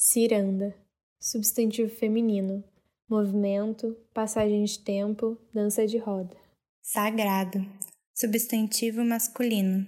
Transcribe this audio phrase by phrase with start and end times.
[0.00, 0.76] Ciranda,
[1.18, 2.62] substantivo feminino,
[3.10, 6.36] movimento, passagem de tempo, dança de roda.
[6.80, 7.66] Sagrado,
[8.14, 9.84] substantivo masculino,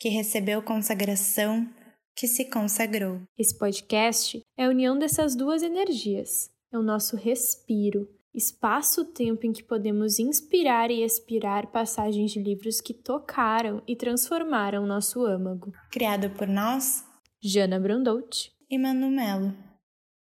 [0.00, 1.68] que recebeu consagração,
[2.16, 3.20] que se consagrou.
[3.36, 6.50] Esse podcast é a união dessas duas energias.
[6.72, 12.94] É o nosso respiro, espaço-tempo em que podemos inspirar e expirar passagens de livros que
[12.94, 15.74] tocaram e transformaram nosso âmago.
[15.92, 17.04] Criado por nós,
[17.38, 19.54] Jana Brandout e Manu Melo.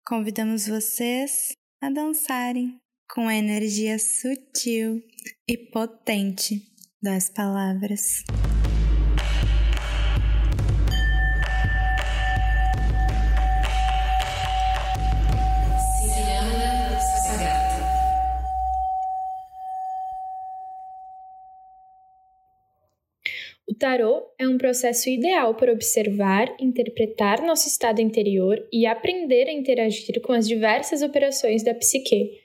[0.07, 2.79] Convidamos vocês a dançarem
[3.13, 5.03] com a energia sutil
[5.49, 6.63] e potente
[7.03, 8.25] das palavras.
[23.77, 30.21] Tarô é um processo ideal para observar, interpretar nosso estado interior e aprender a interagir
[30.23, 32.41] com as diversas operações da psique.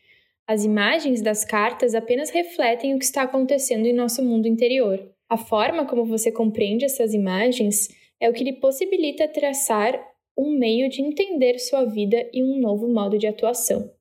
[0.48, 5.00] As imagens das cartas apenas refletem o que está acontecendo em nosso mundo interior.
[5.30, 7.88] A forma como você compreende essas imagens
[8.20, 10.00] é o que lhe possibilita traçar
[10.38, 13.92] um meio de entender sua vida e um novo modo de atuação.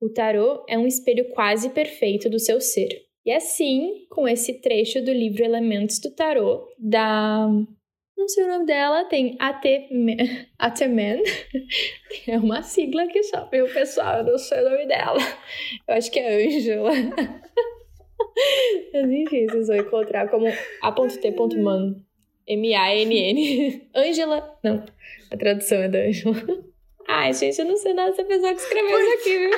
[0.00, 3.09] O tarô é um espelho quase perfeito do seu ser.
[3.24, 7.46] E assim, com esse trecho do livro Elementos do Tarô, da.
[8.16, 10.16] Não sei o nome dela, tem Atemen.
[12.26, 15.18] É uma sigla que só, meu pessoal, eu não sei o nome dela.
[15.88, 16.90] Eu acho que é Ângela.
[18.92, 20.46] Mas enfim, vocês vão encontrar como
[20.82, 21.96] A.T.Man.
[22.46, 23.88] M-A-N-N.
[23.94, 24.58] Ângela.
[24.62, 24.84] Não,
[25.30, 26.36] a tradução é da Ângela.
[27.08, 29.50] Ai, gente, eu não sei nada dessa pessoa que escreveu isso aqui, viu?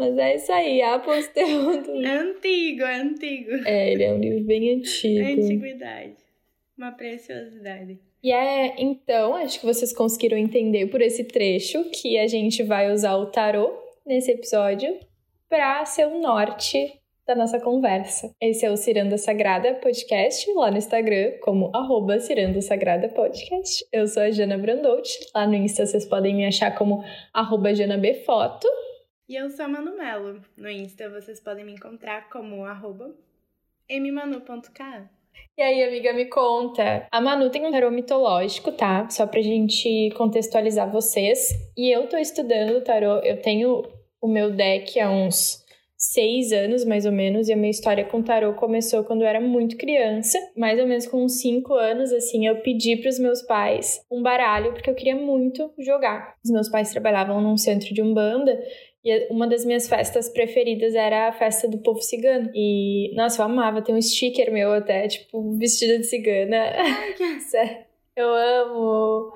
[0.00, 1.90] Mas é isso aí, a Posterunto.
[1.90, 3.50] É antigo, é antigo.
[3.66, 5.20] É, ele é um livro bem antigo.
[5.20, 6.16] É antiguidade.
[6.76, 7.98] Uma preciosidade.
[8.22, 12.92] E é, então, acho que vocês conseguiram entender por esse trecho que a gente vai
[12.92, 13.72] usar o tarô
[14.06, 14.98] nesse episódio
[15.48, 18.34] para ser o norte da nossa conversa.
[18.40, 23.86] Esse é o Ciranda Sagrada Podcast, lá no Instagram, como arroba Ciranda Sagrada Podcast.
[23.92, 25.08] Eu sou a Jana Brandout.
[25.34, 28.66] Lá no Insta vocês podem me achar como arroba JanaBFoto.
[29.30, 30.40] E eu sou a Manu Melo.
[30.56, 33.14] No Insta vocês podem me encontrar como arroba
[33.88, 35.08] mmanu.k.
[35.56, 37.06] E aí, amiga, me conta.
[37.12, 39.08] A Manu tem um tarô mitológico, tá?
[39.08, 41.50] Só pra gente contextualizar vocês.
[41.78, 43.84] E eu tô estudando tarô, eu tenho
[44.20, 45.64] o meu deck há uns
[46.00, 49.38] seis anos, mais ou menos, e a minha história com tarô começou quando eu era
[49.38, 53.42] muito criança, mais ou menos com uns cinco anos, assim, eu pedi para os meus
[53.42, 56.36] pais um baralho, porque eu queria muito jogar.
[56.42, 58.58] Os meus pais trabalhavam num centro de umbanda,
[59.04, 62.50] e uma das minhas festas preferidas era a festa do povo cigano.
[62.54, 63.80] E, nossa, eu amava.
[63.82, 66.72] Tem um sticker meu até, tipo, vestida de cigana.
[67.48, 67.84] Sério.
[68.14, 69.32] Eu amo.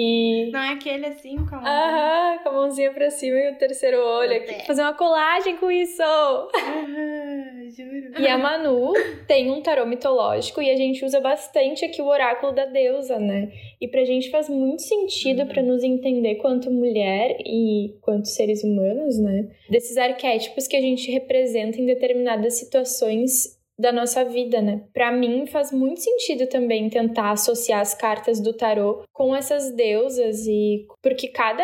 [0.00, 0.52] E...
[0.52, 1.72] Não é aquele assim, com a mãozinha?
[1.72, 4.36] Aham, com a mãozinha pra cima e o terceiro olho.
[4.36, 6.00] Aqui, fazer uma colagem com isso!
[6.00, 8.22] Aham, juro.
[8.22, 8.92] E a Manu
[9.26, 13.50] tem um tarô mitológico e a gente usa bastante aqui o oráculo da deusa, né?
[13.80, 15.48] E pra gente faz muito sentido uhum.
[15.48, 19.48] para nos entender quanto mulher e quanto seres humanos, né?
[19.68, 24.84] Desses arquétipos que a gente representa em determinadas situações da nossa vida, né?
[24.92, 30.46] Para mim faz muito sentido também tentar associar as cartas do tarô com essas deusas
[30.46, 31.62] e porque cada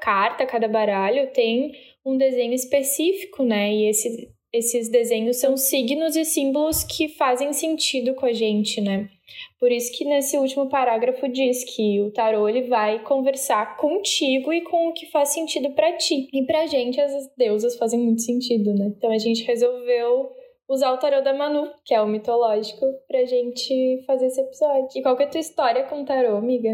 [0.00, 1.72] carta, cada baralho tem
[2.04, 3.72] um desenho específico, né?
[3.74, 9.08] E esse, esses desenhos são signos e símbolos que fazem sentido com a gente, né?
[9.58, 14.60] Por isso que nesse último parágrafo diz que o tarô ele vai conversar contigo e
[14.60, 16.28] com o que faz sentido para ti.
[16.32, 18.92] E pra gente as deusas fazem muito sentido, né?
[18.96, 20.30] Então a gente resolveu
[20.68, 24.88] usar o tarô da Manu, que é o mitológico, pra gente fazer esse episódio.
[24.96, 26.70] E qual que é a tua história com o tarô, amiga?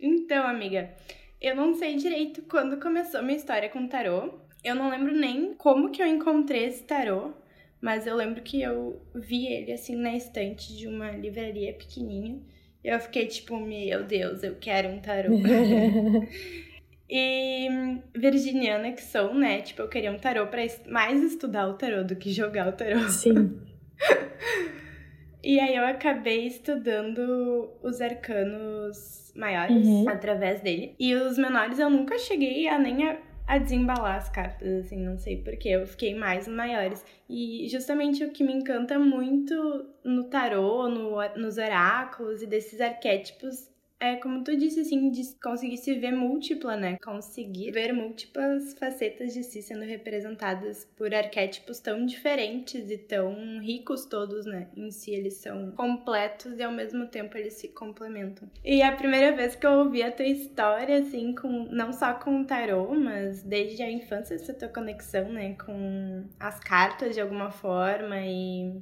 [0.00, 0.94] Então, amiga,
[1.40, 4.32] eu não sei direito quando começou minha história com o tarô.
[4.62, 7.32] Eu não lembro nem como que eu encontrei esse tarô,
[7.80, 12.40] mas eu lembro que eu vi ele assim na estante de uma livraria pequenininha.
[12.82, 15.30] Eu fiquei tipo, meu Deus, eu quero um tarô.
[17.08, 17.68] E
[18.14, 19.60] virginiana que sou, né?
[19.60, 22.98] Tipo, eu queria um tarô pra mais estudar o tarô do que jogar o tarô.
[23.10, 23.60] Sim.
[25.42, 30.08] e aí eu acabei estudando os arcanos maiores uhum.
[30.08, 30.94] através dele.
[30.98, 35.18] E os menores eu nunca cheguei a nem a, a desembalar as cartas, assim, não
[35.18, 35.70] sei porquê.
[35.70, 37.04] Eu fiquei mais maiores.
[37.28, 39.54] E justamente o que me encanta muito
[40.02, 43.73] no tarô, no, nos oráculos e desses arquétipos
[44.04, 46.96] é como tu disse, assim, de conseguir se ver múltipla, né?
[47.02, 54.06] Conseguir ver múltiplas facetas de si sendo representadas por arquétipos tão diferentes e tão ricos
[54.06, 54.68] todos, né?
[54.76, 58.48] Em si, eles são completos e ao mesmo tempo eles se complementam.
[58.64, 62.40] E a primeira vez que eu ouvi a tua história, assim, com não só com
[62.40, 65.54] o tarô, mas desde a infância, essa tua conexão, né?
[65.54, 68.80] Com as cartas de alguma forma e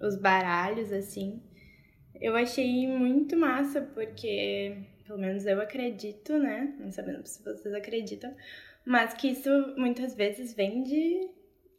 [0.00, 1.40] os baralhos, assim
[2.22, 4.76] eu achei muito massa, porque,
[5.06, 6.74] pelo menos eu acredito, né?
[6.78, 8.34] Não sabendo se vocês acreditam,
[8.86, 11.28] mas que isso muitas vezes vem de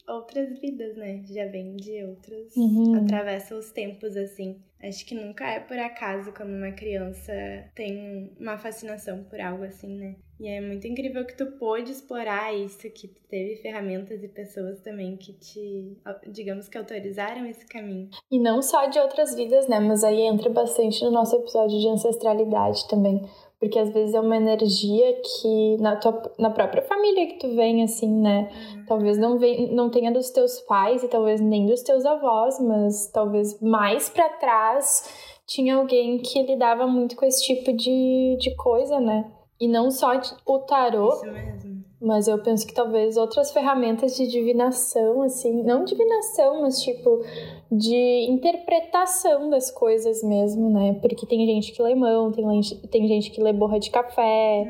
[0.07, 1.23] outras vidas, né?
[1.25, 2.55] Já vem de outros.
[2.55, 2.95] Uhum.
[3.03, 4.61] Atravessa os tempos, assim.
[4.81, 7.33] Acho que nunca é por acaso quando uma criança
[7.73, 10.15] tem uma fascinação por algo assim, né?
[10.39, 14.81] E é muito incrível que tu pôde explorar isso, que tu teve ferramentas e pessoas
[14.81, 15.97] também que te,
[16.27, 18.09] digamos que autorizaram esse caminho.
[18.29, 19.79] E não só de outras vidas, né?
[19.79, 23.21] Mas aí entra bastante no nosso episódio de ancestralidade também.
[23.63, 27.81] Porque às vezes é uma energia que na, tua, na própria família que tu vem,
[27.81, 28.49] assim, né?
[28.51, 28.85] Uhum.
[28.85, 33.09] Talvez não, vem, não tenha dos teus pais e talvez nem dos teus avós, mas
[33.09, 38.99] talvez mais para trás tinha alguém que lidava muito com esse tipo de, de coisa,
[38.99, 39.31] né?
[39.57, 40.11] E não só
[40.45, 41.13] o tarô.
[41.13, 41.72] Isso mesmo.
[42.03, 47.23] Mas eu penso que talvez outras ferramentas de divinação, assim, não divinação, mas tipo
[47.71, 50.99] de interpretação das coisas mesmo, né?
[51.01, 52.43] Porque tem gente que lê mão, tem,
[52.91, 54.65] tem gente que lê borra de café,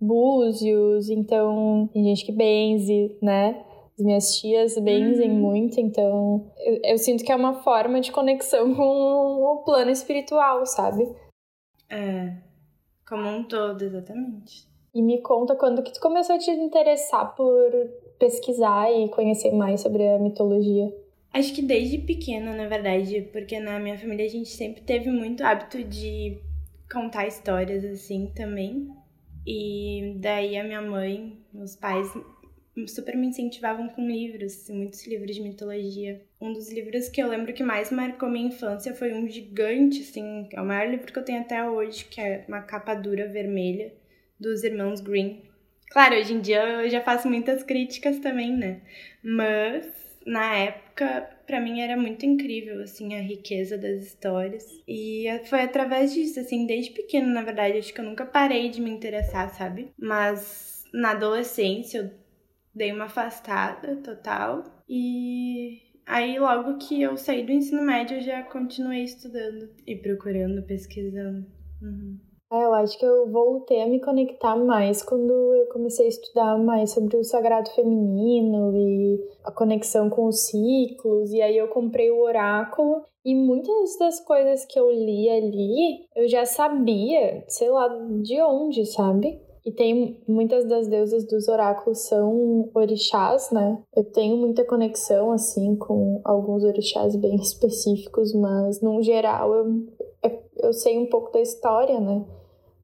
[0.00, 3.62] búzios, então tem gente que benze, né?
[3.98, 5.38] As minhas tias benzem uhum.
[5.38, 10.64] muito, então eu, eu sinto que é uma forma de conexão com o plano espiritual,
[10.64, 11.06] sabe?
[11.90, 12.38] É,
[13.06, 14.69] como um todo, exatamente.
[14.94, 17.70] E me conta quando que tu começou a te interessar por
[18.18, 20.92] pesquisar e conhecer mais sobre a mitologia.
[21.32, 25.44] Acho que desde pequena, na verdade, porque na minha família a gente sempre teve muito
[25.44, 26.38] hábito de
[26.92, 28.88] contar histórias assim também.
[29.46, 32.12] E daí a minha mãe, meus pais
[32.88, 36.20] super me incentivavam com livros, muitos livros de mitologia.
[36.40, 40.48] Um dos livros que eu lembro que mais marcou minha infância foi um gigante, assim,
[40.52, 43.92] é o maior livro que eu tenho até hoje, que é uma capa dura vermelha,
[44.40, 45.42] dos irmãos Green.
[45.90, 48.80] Claro, hoje em dia eu já faço muitas críticas também, né?
[49.22, 49.86] Mas
[50.24, 54.64] na época, para mim era muito incrível assim a riqueza das histórias.
[54.86, 58.80] E foi através disso, assim, desde pequeno, na verdade, acho que eu nunca parei de
[58.80, 59.92] me interessar, sabe?
[59.98, 62.10] Mas na adolescência eu
[62.74, 68.42] dei uma afastada total e aí logo que eu saí do ensino médio eu já
[68.42, 71.46] continuei estudando e procurando, pesquisando.
[71.82, 72.29] Uhum.
[72.52, 76.58] É, eu acho que eu voltei a me conectar mais quando eu comecei a estudar
[76.58, 81.30] mais sobre o sagrado feminino e a conexão com os ciclos.
[81.32, 86.28] E aí eu comprei o oráculo e muitas das coisas que eu li ali eu
[86.28, 87.86] já sabia, sei lá
[88.20, 89.40] de onde, sabe?
[89.64, 93.80] E tem muitas das deusas dos oráculos são orixás, né?
[93.94, 99.86] Eu tenho muita conexão, assim, com alguns orixás bem específicos, mas, no geral, eu,
[100.56, 102.24] eu sei um pouco da história, né?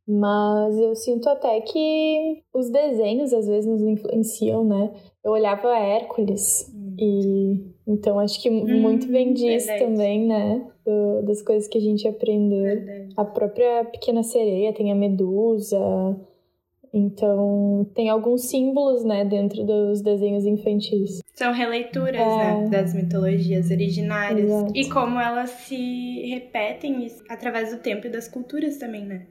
[0.08, 4.92] Mas eu sinto até que os desenhos às vezes nos influenciam, né?
[5.24, 6.94] Eu olhava Hércules hum.
[6.98, 9.90] e então acho que hum, muito vem disso verdade.
[9.90, 10.64] também, né?
[10.84, 12.62] Do, das coisas que a gente aprendeu.
[12.62, 13.14] Verdade.
[13.16, 15.78] A própria Pequena Sereia tem a Medusa,
[16.96, 21.20] então, tem alguns símbolos, né, dentro dos desenhos infantis.
[21.34, 22.60] São releituras, é...
[22.62, 24.48] né, das mitologias originárias.
[24.48, 24.72] Exato.
[24.74, 29.26] E como elas se repetem através do tempo e das culturas também, né?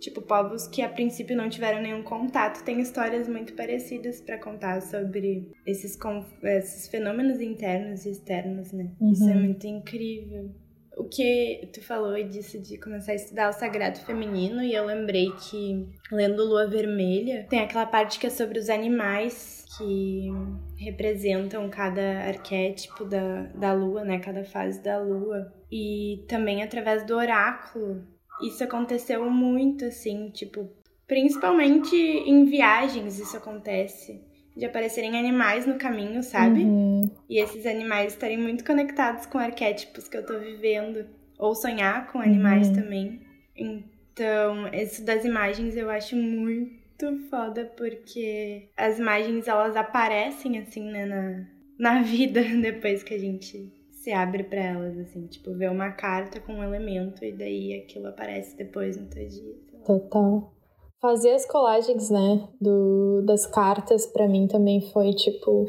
[0.00, 4.80] Tipo, povos que a princípio não tiveram nenhum contato têm histórias muito parecidas para contar
[4.80, 5.98] sobre esses,
[6.44, 8.92] esses fenômenos internos e externos, né?
[9.00, 9.12] Uhum.
[9.12, 10.54] Isso é muito incrível
[10.98, 15.30] o que tu falou disso de começar a estudar o sagrado feminino, e eu lembrei
[15.30, 20.28] que, lendo Lua Vermelha, tem aquela parte que é sobre os animais que
[20.76, 24.18] representam cada arquétipo da, da lua, né?
[24.18, 25.52] Cada fase da lua.
[25.70, 28.04] E também através do oráculo.
[28.42, 30.68] Isso aconteceu muito, assim, tipo,
[31.06, 34.20] principalmente em viagens isso acontece
[34.56, 36.64] de aparecerem animais no caminho, sabe?
[36.64, 37.08] Uhum.
[37.30, 41.06] E esses animais estarem muito conectados com arquétipos que eu tô vivendo.
[41.38, 42.74] Ou sonhar com animais uhum.
[42.74, 43.20] também.
[43.56, 51.06] Então, isso das imagens eu acho muito foda, porque as imagens elas aparecem assim, né,
[51.06, 51.46] na,
[51.78, 53.72] na vida depois que a gente
[54.08, 58.06] se abre para elas, assim, tipo, ver uma carta com um elemento e daí aquilo
[58.06, 59.54] aparece depois no teu dia.
[59.84, 60.50] Total.
[60.98, 65.66] Fazer as colagens, né, do, das cartas para mim também foi tipo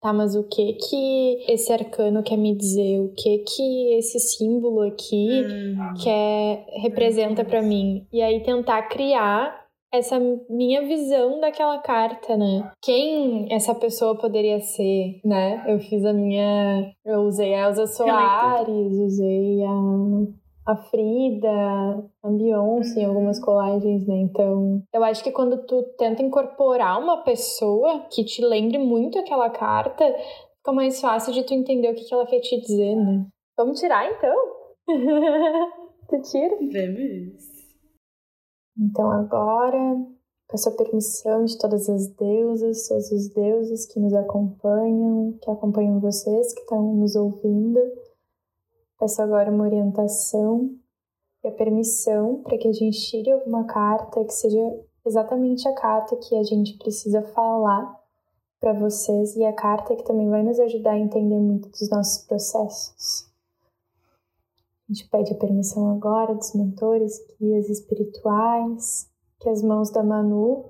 [0.00, 3.00] Tá, mas o que que esse arcano quer me dizer?
[3.00, 5.94] O que que esse símbolo aqui hum.
[6.04, 8.06] quer representa para mim?
[8.12, 10.18] E aí tentar criar essa
[10.48, 12.70] minha visão daquela carta, né?
[12.82, 15.64] Quem essa pessoa poderia ser, né?
[15.66, 16.92] Eu fiz a minha.
[17.04, 21.50] Eu usei a Elza Soares, usei a, a Frida,
[22.22, 23.10] a Beyoncé em uhum.
[23.10, 24.16] algumas colagens, né?
[24.16, 29.48] Então, eu acho que quando tu tenta incorporar uma pessoa que te lembre muito aquela
[29.48, 30.04] carta,
[30.58, 33.26] fica mais fácil de tu entender o que, que ela quer te dizer, né?
[33.56, 34.36] Vamos tirar então?
[36.08, 36.56] tu tira?
[36.56, 37.57] Vamos.
[38.78, 40.06] Então agora,
[40.48, 45.98] peço a permissão de todas as deusas, todos os deuses que nos acompanham, que acompanham
[45.98, 47.80] vocês, que estão nos ouvindo.
[48.98, 50.70] Peço agora uma orientação
[51.42, 54.58] e a permissão para que a gente tire alguma carta que seja
[55.04, 57.98] exatamente a carta que a gente precisa falar
[58.60, 62.24] para vocês e a carta que também vai nos ajudar a entender muito dos nossos
[62.26, 63.27] processos.
[64.88, 69.06] A gente pede a permissão agora dos mentores, guias espirituais,
[69.38, 70.64] que as mãos da Manu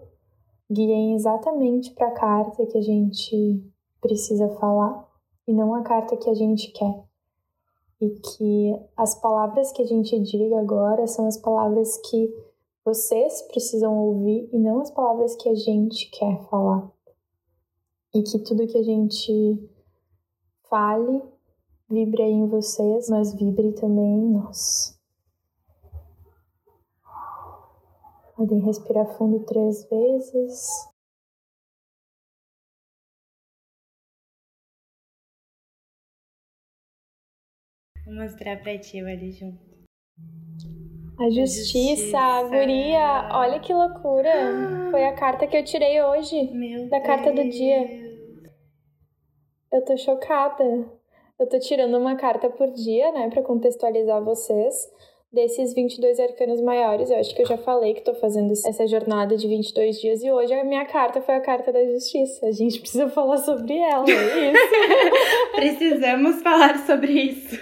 [0.69, 3.65] guiem exatamente para a carta que a gente
[4.01, 5.09] precisa falar
[5.47, 7.05] e não a carta que a gente quer.
[8.01, 12.29] E que as palavras que a gente diga agora são as palavras que
[12.85, 16.91] vocês precisam ouvir e não as palavras que a gente quer falar.
[18.13, 19.71] E que tudo que a gente
[20.69, 21.23] fale
[21.91, 24.99] vibre aí em vocês, mas vibre também em nós.
[28.37, 30.69] Podem respirar fundo três vezes.
[38.05, 39.59] Vou mostrar pra ti ali junto.
[41.19, 44.89] A justiça, a guria, olha que loucura.
[44.93, 46.49] Foi a carta que eu tirei hoje.
[46.53, 48.09] Meu da carta do dia.
[49.73, 50.98] Eu tô chocada.
[51.39, 54.75] Eu tô tirando uma carta por dia, né, para contextualizar vocês.
[55.33, 59.37] Desses 22 arcanos maiores, eu acho que eu já falei que tô fazendo essa jornada
[59.37, 62.47] de 22 dias e hoje a minha carta foi a carta da justiça.
[62.47, 65.55] A gente precisa falar sobre ela, é isso.
[65.55, 67.61] Precisamos falar sobre isso.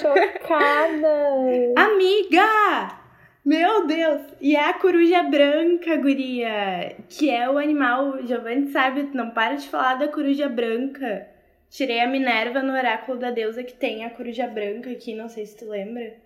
[0.00, 1.72] Chocada!
[1.76, 2.98] Amiga!
[3.44, 4.20] Meu Deus!
[4.40, 8.26] E é a coruja branca, guria, que é o animal.
[8.26, 11.29] Giovanni sabe, não para de falar da coruja branca.
[11.70, 15.46] Tirei a Minerva no oráculo da deusa que tem a coruja branca aqui, não sei
[15.46, 16.16] se tu lembra.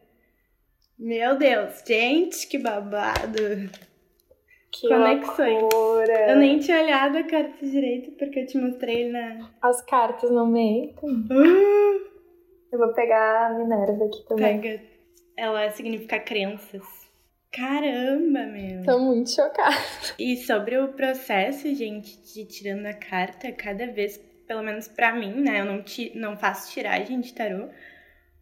[0.99, 3.71] Meu Deus, gente, que babado.
[4.73, 5.61] Que Conexões.
[5.61, 6.31] Loucura.
[6.31, 9.51] Eu nem tinha olhado a carta direito porque eu te mostrei na.
[9.61, 11.11] As cartas não mentem.
[11.11, 12.15] Uh!
[12.73, 14.61] Eu vou pegar a Minerva aqui também.
[14.61, 14.83] Pega.
[15.37, 16.83] Ela significa crenças.
[17.53, 18.83] Caramba, meu.
[18.83, 19.77] Tô muito chocada.
[20.19, 25.43] E sobre o processo, gente, de tirando a carta, cada vez pelo menos para mim,
[25.43, 25.61] né?
[25.61, 27.69] Eu não, ti, não faço tiragem de tarô,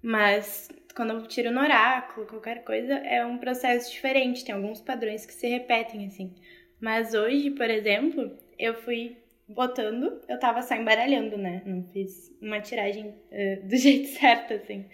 [0.02, 4.44] mas quando eu tiro no oráculo, qualquer coisa, é um processo diferente.
[4.44, 6.34] Tem alguns padrões que se repetem, assim.
[6.80, 9.16] Mas hoje, por exemplo, eu fui
[9.48, 11.62] botando, eu tava só embaralhando, né?
[11.64, 14.86] Não fiz uma tiragem uh, do jeito certo, assim.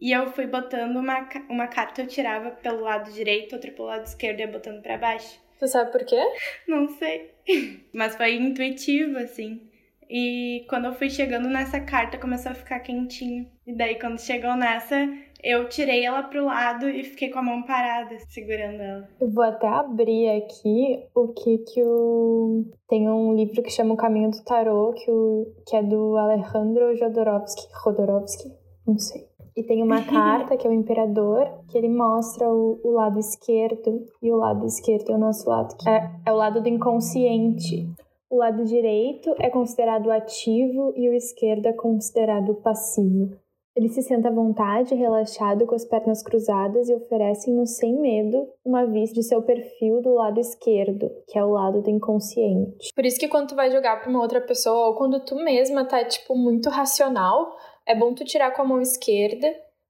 [0.00, 4.04] E eu fui botando uma, uma carta, eu tirava pelo lado direito, outra pelo lado
[4.04, 5.40] esquerdo e ia botando para baixo.
[5.56, 6.20] Você sabe por quê?
[6.68, 7.30] Não sei.
[7.94, 9.62] Mas foi intuitivo, assim.
[10.08, 13.46] E quando eu fui chegando nessa carta, começou a ficar quentinho.
[13.66, 14.96] E daí, quando chegou nessa,
[15.42, 19.08] eu tirei ela pro lado e fiquei com a mão parada, segurando ela.
[19.20, 22.64] Eu vou até abrir aqui o que que o...
[22.88, 25.46] Tem um livro que chama O Caminho do Tarô, que, o...
[25.66, 27.62] que é do Alejandro Jodorowsky.
[27.84, 28.52] Jodorowsky?
[28.86, 29.26] Não sei.
[29.56, 34.04] E tem uma carta, que é o Imperador, que ele mostra o, o, lado esquerdo.
[34.22, 37.88] E o lado esquerdo é o nosso lado, que é, é o lado do inconsciente.
[38.28, 43.36] O lado direito é considerado ativo e o esquerdo é considerado passivo.
[43.76, 48.86] Ele se senta à vontade, relaxado, com as pernas cruzadas e oferecem-nos sem medo uma
[48.86, 52.90] vista de seu perfil do lado esquerdo, que é o lado do inconsciente.
[52.94, 55.84] Por isso que quando tu vai jogar para uma outra pessoa ou quando tu mesma
[55.84, 57.54] tá tipo muito racional,
[57.86, 59.46] é bom tu tirar com a mão esquerda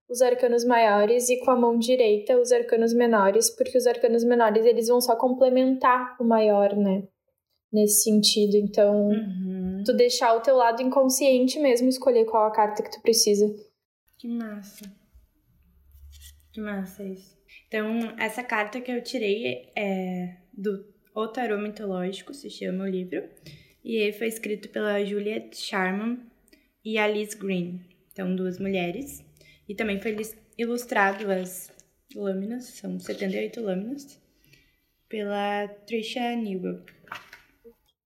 [0.08, 4.64] os arcanos maiores e com a mão direita os arcanos menores, porque os arcanos menores
[4.64, 7.04] eles vão só complementar o maior, né?
[7.76, 8.56] Nesse sentido.
[8.56, 9.82] Então, uhum.
[9.84, 13.46] tu deixar o teu lado inconsciente mesmo escolher qual a carta que tu precisa.
[14.18, 14.90] Que massa.
[16.52, 17.36] Que massa isso.
[17.68, 23.22] Então, essa carta que eu tirei é do O Tarô Mitológico, se chama o livro.
[23.84, 26.18] E foi escrito pela Juliet Sharman
[26.84, 27.80] e Alice Green.
[28.10, 29.22] Então, duas mulheres.
[29.68, 30.16] E também foi
[30.56, 31.70] ilustrado as
[32.14, 34.18] lâminas, são 78 lâminas,
[35.08, 36.82] pela Trisha Newell.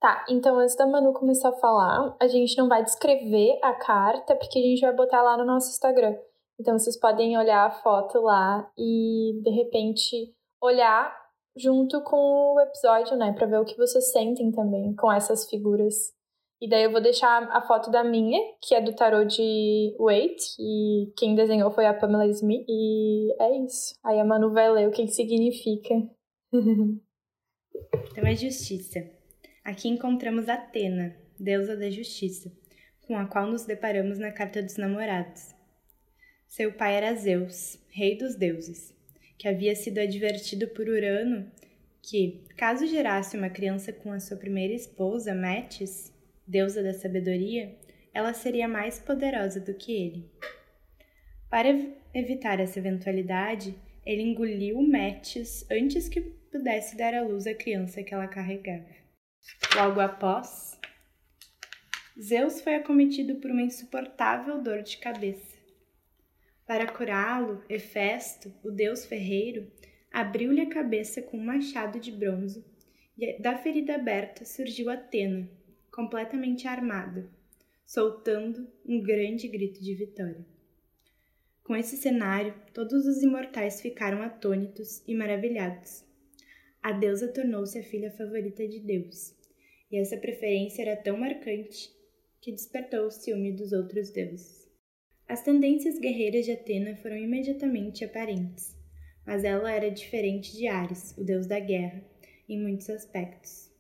[0.01, 4.35] Tá, então antes da Manu começar a falar, a gente não vai descrever a carta,
[4.35, 6.17] porque a gente vai botar lá no nosso Instagram.
[6.59, 11.15] Então vocês podem olhar a foto lá e de repente olhar
[11.55, 16.15] junto com o episódio, né, para ver o que vocês sentem também com essas figuras.
[16.63, 20.39] E daí eu vou deixar a foto da minha, que é do tarô de Wait,
[20.59, 22.65] e quem desenhou foi a Pamela Smith.
[22.69, 23.95] E é isso.
[24.05, 25.95] Aí a Manu vai ler o que, que significa.
[26.53, 29.20] então é justiça.
[29.71, 32.51] Aqui encontramos Atena, deusa da justiça,
[33.03, 35.55] com a qual nos deparamos na Carta dos Namorados.
[36.45, 38.93] Seu pai era Zeus, rei dos deuses,
[39.39, 41.49] que havia sido advertido por Urano
[42.03, 46.13] que, caso gerasse uma criança com a sua primeira esposa, Metis,
[46.45, 47.73] deusa da sabedoria,
[48.13, 50.29] ela seria mais poderosa do que ele.
[51.49, 51.69] Para
[52.13, 53.73] evitar essa eventualidade,
[54.05, 59.00] ele engoliu Metis antes que pudesse dar à luz a criança que ela carregava.
[59.75, 60.79] Logo após,
[62.21, 65.59] Zeus foi acometido por uma insuportável dor de cabeça.
[66.67, 69.71] Para curá-lo, Hefesto, o deus ferreiro,
[70.13, 72.65] abriu-lhe a cabeça com um machado de bronze,
[73.17, 75.49] e da ferida aberta surgiu Atena,
[75.91, 77.31] completamente armada,
[77.87, 80.45] soltando um grande grito de vitória.
[81.65, 86.05] Com esse cenário, todos os imortais ficaram atônitos e maravilhados.
[86.83, 89.35] A deusa tornou-se a filha favorita de Deus,
[89.91, 91.91] e essa preferência era tão marcante
[92.41, 94.67] que despertou o ciúme dos outros deuses.
[95.29, 98.75] As tendências guerreiras de Atena foram imediatamente aparentes,
[99.27, 102.03] mas ela era diferente de Ares, o deus da guerra,
[102.49, 103.71] em muitos aspectos.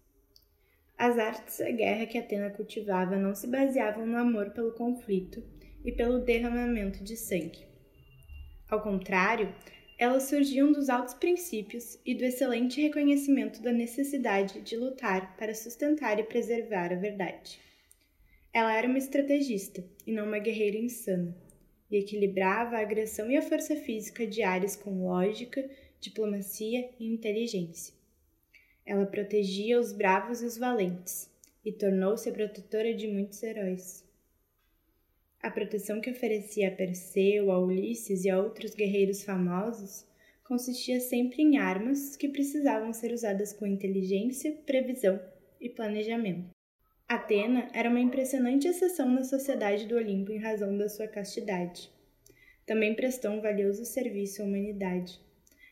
[0.99, 5.43] As artes da guerra que Atena cultivava não se baseavam no amor pelo conflito
[5.83, 7.67] e pelo derramamento de sangue.
[8.69, 9.53] Ao contrário,
[10.01, 16.19] elas surgiam dos altos princípios e do excelente reconhecimento da necessidade de lutar para sustentar
[16.19, 17.61] e preservar a verdade.
[18.51, 21.37] Ela era uma estrategista e não uma guerreira insana,
[21.91, 25.69] e equilibrava a agressão e a força física de Ares com lógica,
[26.01, 27.93] diplomacia e inteligência.
[28.87, 31.29] Ela protegia os bravos e os valentes,
[31.63, 34.03] e tornou-se a protetora de muitos heróis.
[35.43, 40.07] A proteção que oferecia a Perseu, a Ulisses e a outros guerreiros famosos
[40.45, 45.21] consistia sempre em armas que precisavam ser usadas com inteligência, previsão
[45.61, 46.51] e planejamento.
[47.09, 51.91] Atena era uma impressionante exceção na sociedade do Olimpo em razão da sua castidade.
[52.67, 55.19] Também prestou um valioso serviço à humanidade.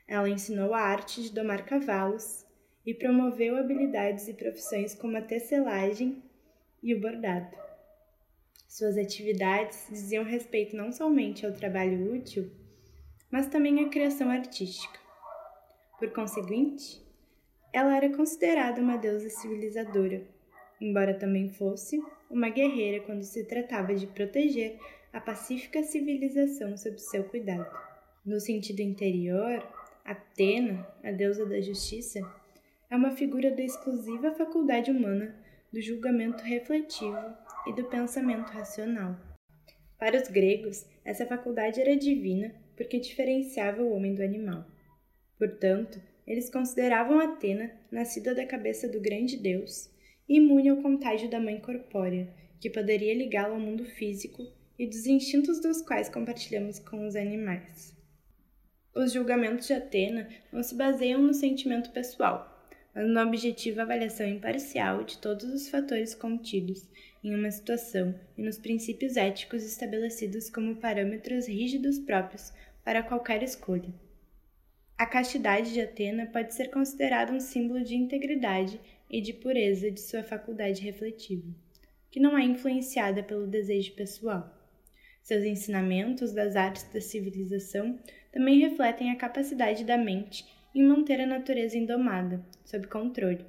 [0.07, 2.48] Ela ensinou a arte de domar cavalos,
[2.88, 6.22] e promoveu habilidades e profissões como a tecelagem
[6.83, 7.54] e o bordado.
[8.68, 12.50] Suas atividades diziam respeito não somente ao trabalho útil,
[13.31, 15.00] mas também à criação artística.
[15.98, 17.02] Por conseguinte,
[17.72, 20.22] ela era considerada uma deusa civilizadora,
[20.78, 21.98] embora também fosse
[22.31, 24.78] uma guerreira quando se tratava de proteger
[25.14, 27.74] a pacífica civilização sob seu cuidado.
[28.24, 29.66] No sentido interior,
[30.04, 32.20] Atena, a deusa da justiça,
[32.90, 35.35] é uma figura da exclusiva faculdade humana
[35.72, 39.16] do julgamento refletivo e do pensamento racional.
[39.99, 44.64] Para os gregos, essa faculdade era divina porque diferenciava o homem do animal.
[45.38, 49.90] Portanto, eles consideravam Atena nascida da cabeça do grande deus
[50.29, 52.29] imune ao contágio da mãe corpórea,
[52.61, 54.47] que poderia ligá-lo ao mundo físico
[54.79, 57.97] e dos instintos dos quais compartilhamos com os animais.
[58.94, 65.03] Os julgamentos de Atena não se baseiam no sentimento pessoal, mas no objetivo avaliação imparcial
[65.05, 66.87] de todos os fatores contidos
[67.22, 72.52] em uma situação e nos princípios éticos estabelecidos como parâmetros rígidos próprios
[72.85, 73.92] para qualquer escolha.
[74.96, 80.00] A castidade de Atena pode ser considerada um símbolo de integridade e de pureza de
[80.00, 81.46] sua faculdade refletiva,
[82.11, 84.54] que não é influenciada pelo desejo pessoal.
[85.22, 87.98] Seus ensinamentos das artes da civilização
[88.33, 93.44] também refletem a capacidade da mente em manter a natureza indomada, sob controle,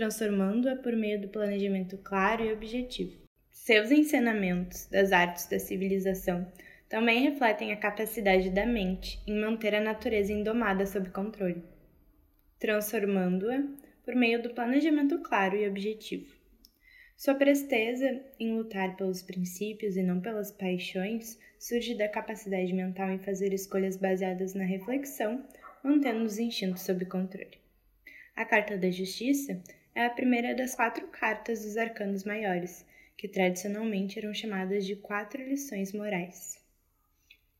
[0.00, 3.20] transformando-a por meio do planejamento claro e objetivo.
[3.50, 6.50] Seus ensinamentos das artes da civilização
[6.88, 11.62] também refletem a capacidade da mente em manter a natureza indomada sob controle,
[12.58, 13.62] transformando-a
[14.02, 16.34] por meio do planejamento claro e objetivo.
[17.14, 23.18] Sua presteza em lutar pelos princípios e não pelas paixões surge da capacidade mental em
[23.18, 25.44] fazer escolhas baseadas na reflexão
[25.84, 27.60] mantendo os instintos sob controle.
[28.34, 29.60] A Carta da Justiça
[29.94, 32.84] é a primeira das quatro cartas dos arcanos maiores,
[33.16, 36.58] que tradicionalmente eram chamadas de quatro lições morais.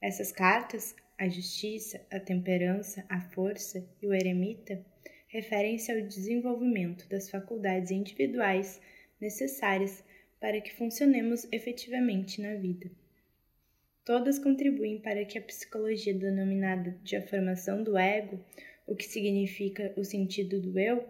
[0.01, 4.83] Essas cartas, a justiça, a temperança, a força e o eremita,
[5.29, 8.81] referem-se ao desenvolvimento das faculdades individuais
[9.21, 10.03] necessárias
[10.41, 12.91] para que funcionemos efetivamente na vida.
[14.05, 18.43] Todas contribuem para que a psicologia denominada de a formação do ego,
[18.87, 21.07] o que significa o sentido do eu,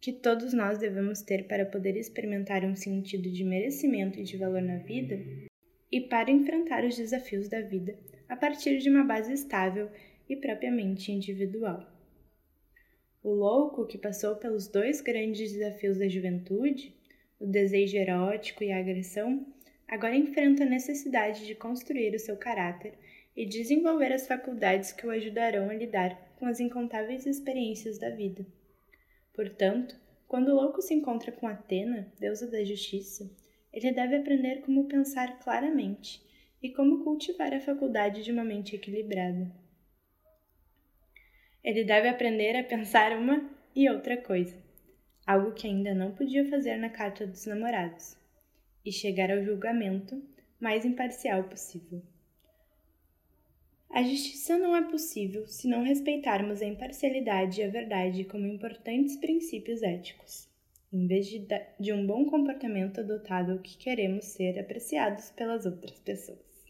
[0.00, 4.62] que todos nós devemos ter para poder experimentar um sentido de merecimento e de valor
[4.62, 5.18] na vida,
[5.90, 9.88] e para enfrentar os desafios da vida a partir de uma base estável
[10.28, 11.86] e propriamente individual.
[13.22, 16.94] O louco que passou pelos dois grandes desafios da juventude,
[17.38, 19.46] o desejo erótico e a agressão,
[19.88, 22.94] agora enfrenta a necessidade de construir o seu caráter
[23.36, 28.46] e desenvolver as faculdades que o ajudarão a lidar com as incontáveis experiências da vida.
[29.36, 29.94] Portanto,
[30.26, 33.30] quando o louco se encontra com Atena, deusa da justiça,
[33.70, 36.24] ele deve aprender como pensar claramente
[36.62, 39.52] e como cultivar a faculdade de uma mente equilibrada.
[41.62, 44.56] Ele deve aprender a pensar uma e outra coisa,
[45.26, 48.16] algo que ainda não podia fazer na carta dos namorados,
[48.84, 50.22] e chegar ao julgamento
[50.58, 52.02] mais imparcial possível.
[53.96, 59.16] A justiça não é possível se não respeitarmos a imparcialidade e a verdade como importantes
[59.16, 60.46] princípios éticos,
[60.92, 61.46] em vez de,
[61.80, 66.66] de um bom comportamento adotado ao que queremos ser apreciados pelas outras pessoas.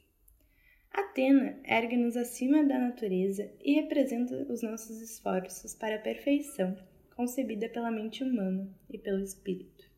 [0.92, 6.76] Atena ergue-nos acima da natureza e representa os nossos esforços para a perfeição
[7.16, 9.90] concebida pela mente humana e pelo espírito.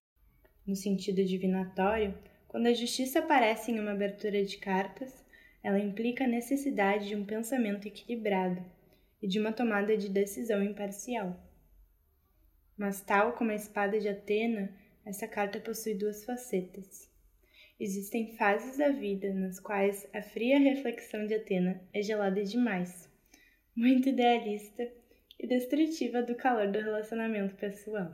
[0.66, 5.27] No sentido divinatório, quando a justiça aparece em uma abertura de cartas,
[5.62, 8.64] ela implica a necessidade de um pensamento equilibrado
[9.20, 11.36] e de uma tomada de decisão imparcial.
[12.76, 14.72] Mas, tal como a espada de Atena,
[15.04, 17.10] essa carta possui duas facetas.
[17.80, 23.08] Existem fases da vida nas quais a fria reflexão de Atena é gelada demais,
[23.74, 24.90] muito idealista
[25.38, 28.12] e destrutiva do calor do relacionamento pessoal.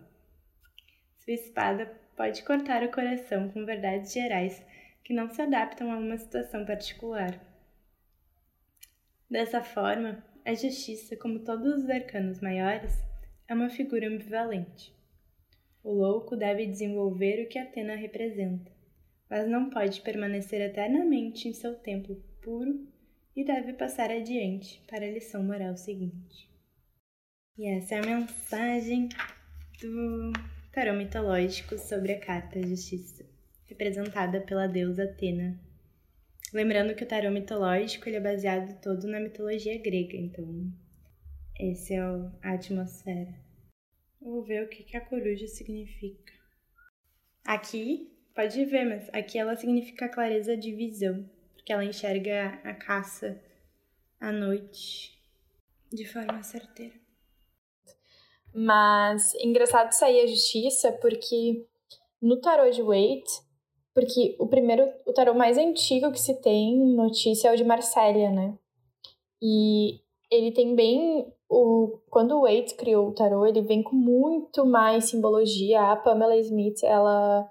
[1.19, 4.63] Sua espada pode cortar o coração com verdades gerais
[5.05, 7.39] que não se adaptam a uma situação particular.
[9.31, 13.05] Dessa forma, a justiça, como todos os arcanos maiores,
[13.47, 14.95] é uma figura ambivalente.
[15.83, 18.73] O louco deve desenvolver o que Atena representa,
[19.29, 22.89] mas não pode permanecer eternamente em seu templo puro
[23.37, 26.51] e deve passar adiante para a lição moral seguinte.
[27.59, 29.09] E essa é a mensagem
[29.81, 30.33] do
[30.73, 33.25] tarô mitológico sobre a carta Justiça,
[33.75, 35.61] representada pela deusa Atena.
[36.53, 40.73] Lembrando que o tarô mitológico ele é baseado todo na mitologia grega, então
[41.59, 43.35] esse é a atmosfera.
[44.21, 46.33] Vou ver o que, que a coruja significa.
[47.45, 53.41] Aqui Pode ver, mas aqui ela significa clareza de visão, porque ela enxerga a caça
[54.21, 55.17] à noite
[55.93, 56.95] de forma certeira.
[58.53, 61.65] Mas engraçado sair a justiça, porque
[62.21, 63.31] no tarô de Waite,
[63.95, 68.31] porque o primeiro, o tarô mais antigo que se tem notícia é o de Marsella,
[68.31, 68.59] né?
[69.41, 74.67] E ele tem bem o quando o Waite criou o tarô, ele vem com muito
[74.67, 75.93] mais simbologia.
[75.93, 77.49] A Pamela Smith, ela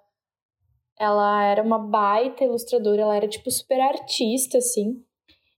[0.99, 5.03] ela era uma baita ilustradora, ela era tipo super artista, assim.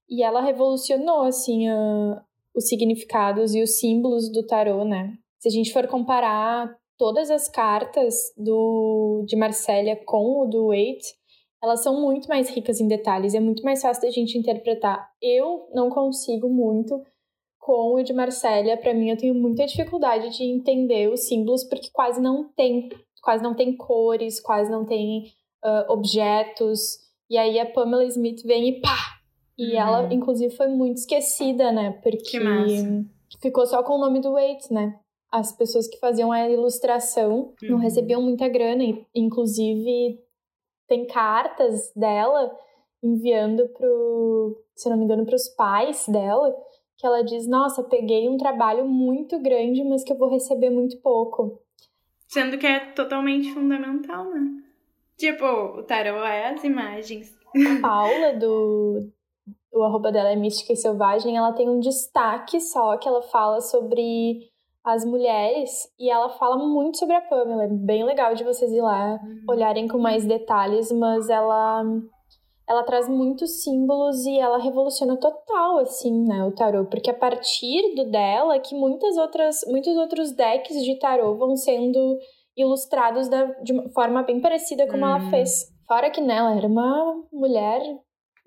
[0.08, 5.18] E ela revolucionou, assim, a, os significados e os símbolos do tarô, né?
[5.38, 11.14] Se a gente for comparar todas as cartas do de Marcélia com o do Waite,
[11.62, 15.08] elas são muito mais ricas em detalhes, é muito mais fácil da gente interpretar.
[15.20, 17.02] Eu não consigo muito
[17.58, 21.90] com o de Marcélia, para mim eu tenho muita dificuldade de entender os símbolos porque
[21.92, 22.88] quase não tem
[23.22, 25.32] quase não tem cores, quase não tem
[25.64, 26.98] uh, objetos.
[27.28, 29.16] E aí a Pamela Smith vem e pá!
[29.58, 29.80] E uhum.
[29.80, 31.98] ela, inclusive, foi muito esquecida, né?
[32.02, 32.38] Porque
[33.40, 34.98] ficou só com o nome do Waite, né?
[35.36, 37.72] As pessoas que faziam a ilustração uhum.
[37.72, 38.82] não recebiam muita grana.
[39.14, 40.18] Inclusive,
[40.88, 42.50] tem cartas dela
[43.02, 46.56] enviando pro, se não me engano, para os pais dela,
[46.96, 50.96] que ela diz: Nossa, peguei um trabalho muito grande, mas que eu vou receber muito
[51.02, 51.60] pouco.
[52.26, 54.62] Sendo que é totalmente fundamental, né?
[55.18, 57.36] Tipo, o tarô é as imagens.
[57.54, 59.12] A Paula, do.
[59.70, 63.60] O arroba dela é Mística e Selvagem, ela tem um destaque só que ela fala
[63.60, 64.50] sobre
[64.86, 67.64] as mulheres e ela fala muito sobre a Pamela.
[67.64, 69.44] É bem legal de vocês ir lá uhum.
[69.48, 71.82] olharem com mais detalhes, mas ela
[72.68, 77.94] ela traz muitos símbolos e ela revoluciona total assim, né, o tarô, porque a partir
[77.94, 82.18] do dela que muitas outras muitos outros decks de tarô vão sendo
[82.56, 85.08] ilustrados da, de uma forma bem parecida como hum.
[85.08, 85.66] ela fez.
[85.86, 87.80] Fora que nela né, era uma mulher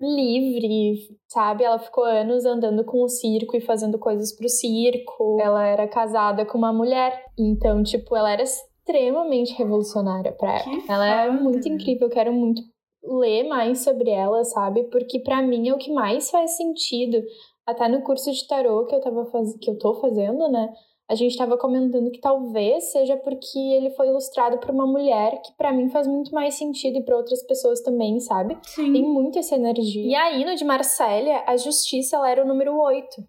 [0.00, 1.64] livre, sabe?
[1.64, 5.38] Ela ficou anos andando com o circo e fazendo coisas pro circo.
[5.40, 10.82] Ela era casada com uma mulher, então, tipo, ela era extremamente revolucionária para ela.
[10.82, 12.62] Que Ela é muito incrível, eu quero muito
[13.02, 14.84] ler mais sobre ela, sabe?
[14.84, 17.22] Porque para mim é o que mais faz sentido.
[17.66, 19.56] Até no curso de tarô que eu tava faz...
[19.58, 20.72] que eu tô fazendo, né?
[21.10, 25.52] A gente tava comentando que talvez seja porque ele foi ilustrado por uma mulher, que
[25.56, 28.56] para mim faz muito mais sentido e para outras pessoas também, sabe?
[28.62, 28.92] Sim.
[28.92, 30.06] Tem muito essa energia.
[30.06, 33.26] E aí, no de Marsella, a justiça ela era o número 8.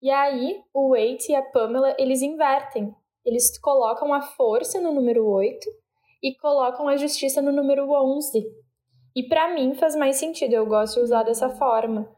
[0.00, 2.94] E aí, o Waite e a Pamela, eles invertem.
[3.26, 5.68] Eles colocam a força no número 8
[6.22, 8.42] e colocam a justiça no número 11.
[9.14, 12.08] E pra mim faz mais sentido, eu gosto de usar dessa forma.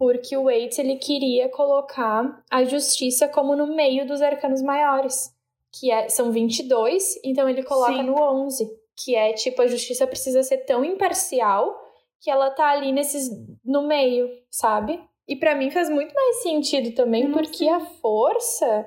[0.00, 5.30] Porque o Waite, ele queria colocar a justiça como no meio dos arcanos maiores.
[5.70, 8.04] Que é, são 22, então ele coloca Sim.
[8.04, 8.66] no 11.
[8.96, 11.78] Que é, tipo, a justiça precisa ser tão imparcial
[12.18, 13.28] que ela tá ali nesses
[13.62, 14.98] no meio, sabe?
[15.28, 17.68] E pra mim faz muito mais sentido também, não porque sei.
[17.68, 18.86] a força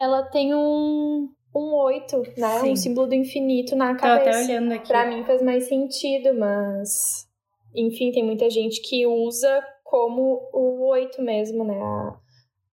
[0.00, 2.60] ela tem um um oito, né?
[2.60, 2.70] Sim.
[2.70, 4.38] Um símbolo do infinito na Tô até cabeça.
[4.38, 4.86] olhando aqui.
[4.86, 7.28] Pra mim faz mais sentido, mas
[7.74, 9.62] enfim, tem muita gente que usa
[9.94, 11.80] como o oito mesmo, né?
[11.80, 12.16] A,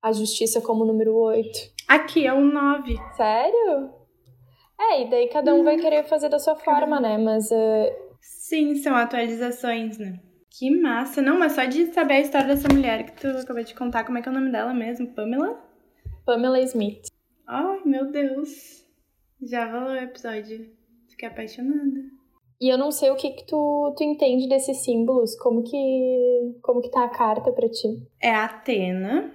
[0.02, 1.60] a justiça como número oito.
[1.88, 2.96] Aqui é um 9.
[3.16, 3.94] Sério?
[4.80, 7.20] É, e daí cada um vai querer fazer da sua forma, né?
[7.20, 10.20] Mas eh, Sim, são atualizações, né?
[10.50, 11.22] Que massa.
[11.22, 14.18] Não, mas só de saber a história dessa mulher que tu acabou de contar, como
[14.18, 15.14] é que é o nome dela mesmo?
[15.14, 15.64] Pamela?
[16.26, 17.06] Pamela Smith.
[17.46, 18.84] Ai, meu Deus.
[19.40, 20.72] Já rolou o episódio.
[21.08, 22.02] Fiquei apaixonada.
[22.62, 26.80] E eu não sei o que que tu, tu entende desses símbolos, como que como
[26.80, 28.00] que tá a carta pra ti?
[28.22, 29.34] É a Atena,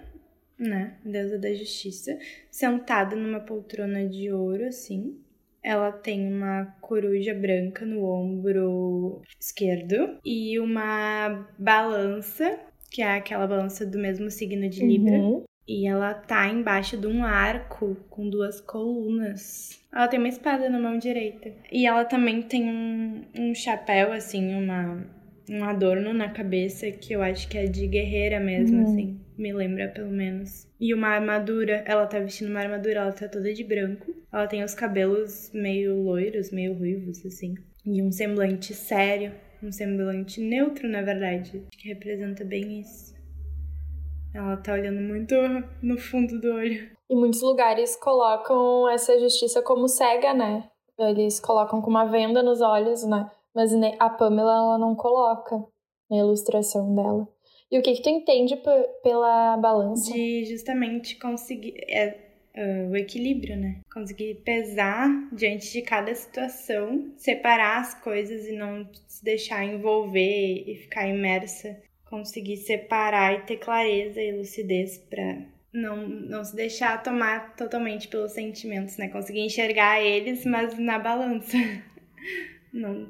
[0.57, 0.97] né?
[1.05, 2.17] Deusa da justiça,
[2.53, 5.19] sentada numa poltrona de ouro, assim.
[5.61, 12.61] Ela tem uma coruja branca no ombro esquerdo e uma balança,
[12.93, 15.17] que é aquela balança do mesmo signo de Libra.
[15.17, 15.45] Uhum.
[15.69, 19.81] E ela tá embaixo de um arco com duas colunas.
[19.93, 21.53] Ela tem uma espada na mão direita.
[21.73, 25.05] E ela também tem um, um chapéu, assim, uma,
[25.51, 28.83] um adorno na cabeça que eu acho que é de guerreira mesmo, Uhum.
[28.85, 29.21] assim.
[29.37, 30.67] Me lembra, pelo menos.
[30.81, 31.83] E uma armadura.
[31.87, 34.15] Ela tá vestindo uma armadura, ela tá toda de branco.
[34.33, 37.55] Ela tem os cabelos meio loiros, meio ruivos, assim.
[37.85, 39.33] E um semblante sério.
[39.63, 41.59] Um semblante neutro, na verdade.
[41.69, 43.16] Acho que representa bem isso.
[44.37, 45.35] Ela tá olhando muito
[45.83, 46.91] no fundo do olho.
[47.09, 50.69] E muitos lugares colocam essa justiça como cega, né?
[50.99, 53.31] Eles colocam com uma venda nos olhos, né?
[53.55, 55.57] Mas a Pamela, ela não coloca
[56.11, 57.27] na ilustração dela.
[57.71, 60.13] E o que que tu entende pe- pela balança?
[60.13, 61.75] De justamente conseguir.
[61.89, 62.19] É,
[62.57, 63.81] ah, o equilíbrio, né?
[63.93, 70.77] Conseguir pesar diante de cada situação, separar as coisas e não se deixar envolver e
[70.77, 71.77] ficar imersa.
[72.09, 78.33] Conseguir separar e ter clareza e lucidez pra não, não se deixar tomar totalmente pelos
[78.33, 79.09] sentimentos, né?
[79.09, 81.57] Conseguir enxergar eles, mas na balança.
[82.73, 83.09] Não,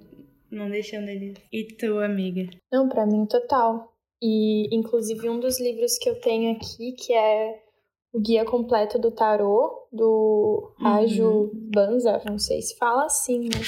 [0.49, 1.37] não deixando eles.
[1.53, 2.49] E tu, amiga?
[2.71, 3.93] Não, pra mim, total.
[4.23, 7.63] E, inclusive, um dos livros que eu tenho aqui, que é
[8.13, 13.61] o Guia Completo do Tarô, do Raju Banza, não sei se fala assim, né?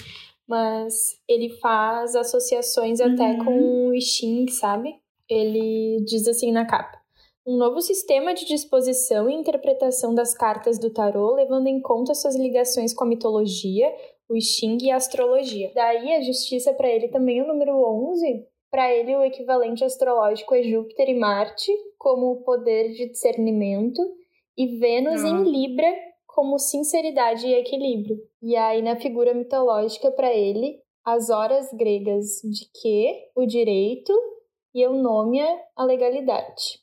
[0.47, 0.95] Mas
[1.29, 3.45] ele faz associações até Uhum.
[3.45, 4.95] com o I Ching, sabe?
[5.29, 6.99] Ele diz assim na capa.
[7.47, 12.37] Um novo sistema de disposição e interpretação das cartas do tarô, levando em conta suas
[12.37, 13.91] ligações com a mitologia,
[14.29, 15.73] o I Ching e a astrologia.
[15.75, 18.47] Daí a justiça para ele também é o número 11.
[18.71, 24.03] Para ele, o equivalente astrológico é Júpiter e Marte, como o poder de discernimento,
[24.57, 25.29] e Vênus Ah.
[25.29, 25.91] em Libra,
[26.27, 28.19] como sinceridade e equilíbrio.
[28.43, 34.13] E aí, na figura mitológica, para ele, as horas gregas de que, o direito,
[34.75, 36.81] e eunômia, a legalidade.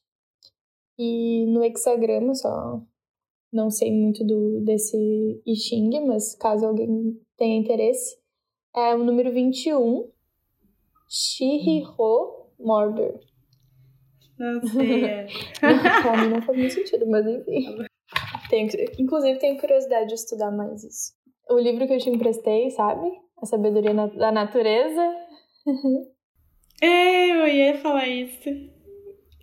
[0.97, 2.81] E no hexagrama, só
[3.51, 4.97] não sei muito do desse
[5.45, 8.17] I Ching, mas caso alguém tenha interesse,
[8.75, 10.09] é o número 21,
[11.09, 13.19] Shihiro Mordor.
[14.37, 15.05] Não sei.
[15.05, 15.27] é.
[16.01, 17.77] pra mim não faz muito sentido, mas enfim.
[18.49, 18.67] Tenho,
[18.99, 21.13] inclusive, tenho curiosidade de estudar mais isso.
[21.49, 23.09] O livro que eu te emprestei, sabe?
[23.41, 25.15] A Sabedoria da Natureza.
[26.81, 28.49] É, eu ia falar isso.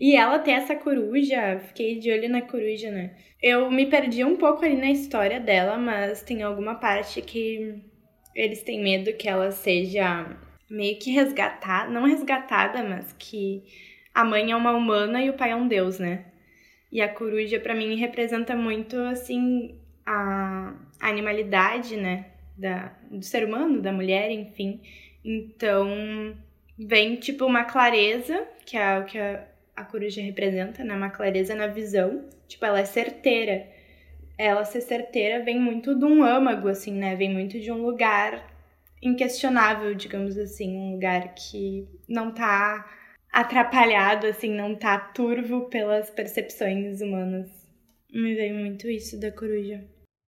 [0.01, 3.17] E ela tem essa coruja, fiquei de olho na coruja, né?
[3.41, 7.77] Eu me perdi um pouco ali na história dela, mas tem alguma parte que
[8.35, 10.37] eles têm medo que ela seja
[10.69, 13.63] meio que resgatada, não resgatada, mas que
[14.15, 16.27] a mãe é uma humana e o pai é um deus, né?
[16.91, 23.81] E a coruja pra mim representa muito assim a animalidade, né, da do ser humano,
[23.81, 24.81] da mulher, enfim.
[25.25, 26.37] Então,
[26.79, 30.95] vem tipo uma clareza, que é o que a, a coruja representa, né?
[30.95, 32.29] Uma clareza na visão.
[32.49, 33.67] Tipo, ela é certeira.
[34.39, 37.15] Ela ser certeira vem muito de um âmago, assim, né?
[37.17, 38.51] Vem muito de um lugar
[39.03, 40.77] inquestionável, digamos assim.
[40.77, 42.91] Um lugar que não tá
[43.33, 47.51] atrapalhado, assim, não tá turvo pelas percepções humanas.
[48.13, 49.83] Me veio muito isso da coruja.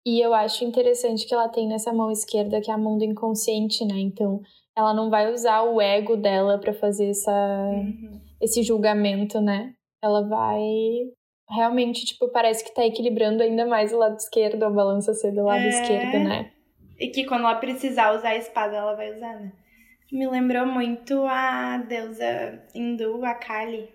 [0.06, 3.04] E eu acho interessante que ela tem nessa mão esquerda, que é a mão do
[3.04, 4.00] inconsciente, né?
[4.00, 4.42] Então,
[4.76, 8.20] ela não vai usar o ego dela para fazer essa, uhum.
[8.42, 9.74] esse julgamento, né?
[10.04, 10.62] Ela vai
[11.50, 15.44] realmente, tipo, parece que tá equilibrando ainda mais o lado esquerdo, a balança ser do
[15.44, 15.70] lado é...
[15.70, 16.52] esquerdo, né?
[17.00, 19.52] E que quando ela precisar usar a espada, ela vai usar, né?
[20.12, 23.90] Me lembrou muito a deusa hindu, a Kali,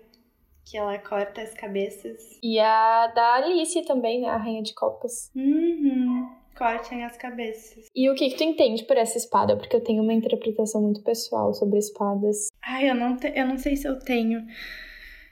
[0.69, 2.37] que ela corta as cabeças.
[2.43, 4.27] E a da Alice também, né?
[4.27, 5.31] A Rainha de Copas.
[5.33, 6.29] Uhum.
[6.57, 7.85] Cortem as cabeças.
[7.95, 9.55] E o que, que tu entende por essa espada?
[9.55, 12.47] Porque eu tenho uma interpretação muito pessoal sobre espadas.
[12.61, 13.31] Ai, eu não, te...
[13.33, 14.45] eu não sei se eu tenho.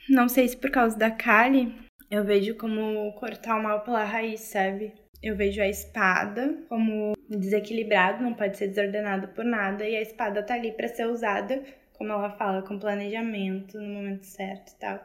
[0.08, 1.74] Não sei se por causa da Kali,
[2.10, 4.93] eu vejo como cortar o mal pela raiz, sabe?
[5.21, 10.43] Eu vejo a espada como desequilibrado, não pode ser desordenado por nada, e a espada
[10.43, 15.00] tá ali para ser usada, como ela fala, com planejamento, no momento certo e tal.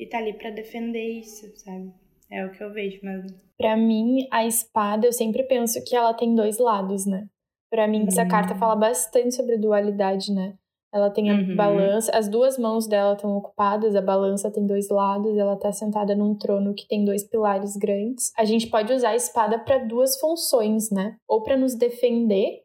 [0.00, 1.92] E tá ali para defender isso, sabe?
[2.30, 3.36] É o que eu vejo mesmo.
[3.58, 7.26] Para mim, a espada, eu sempre penso que ela tem dois lados, né?
[7.70, 10.54] Para mim, essa carta fala bastante sobre dualidade, né?
[10.92, 11.54] Ela tem a uhum.
[11.54, 16.16] balança, as duas mãos dela estão ocupadas, a balança tem dois lados, ela tá sentada
[16.16, 18.32] num trono que tem dois pilares grandes.
[18.38, 21.14] A gente pode usar a espada para duas funções, né?
[21.28, 22.62] Ou para nos defender,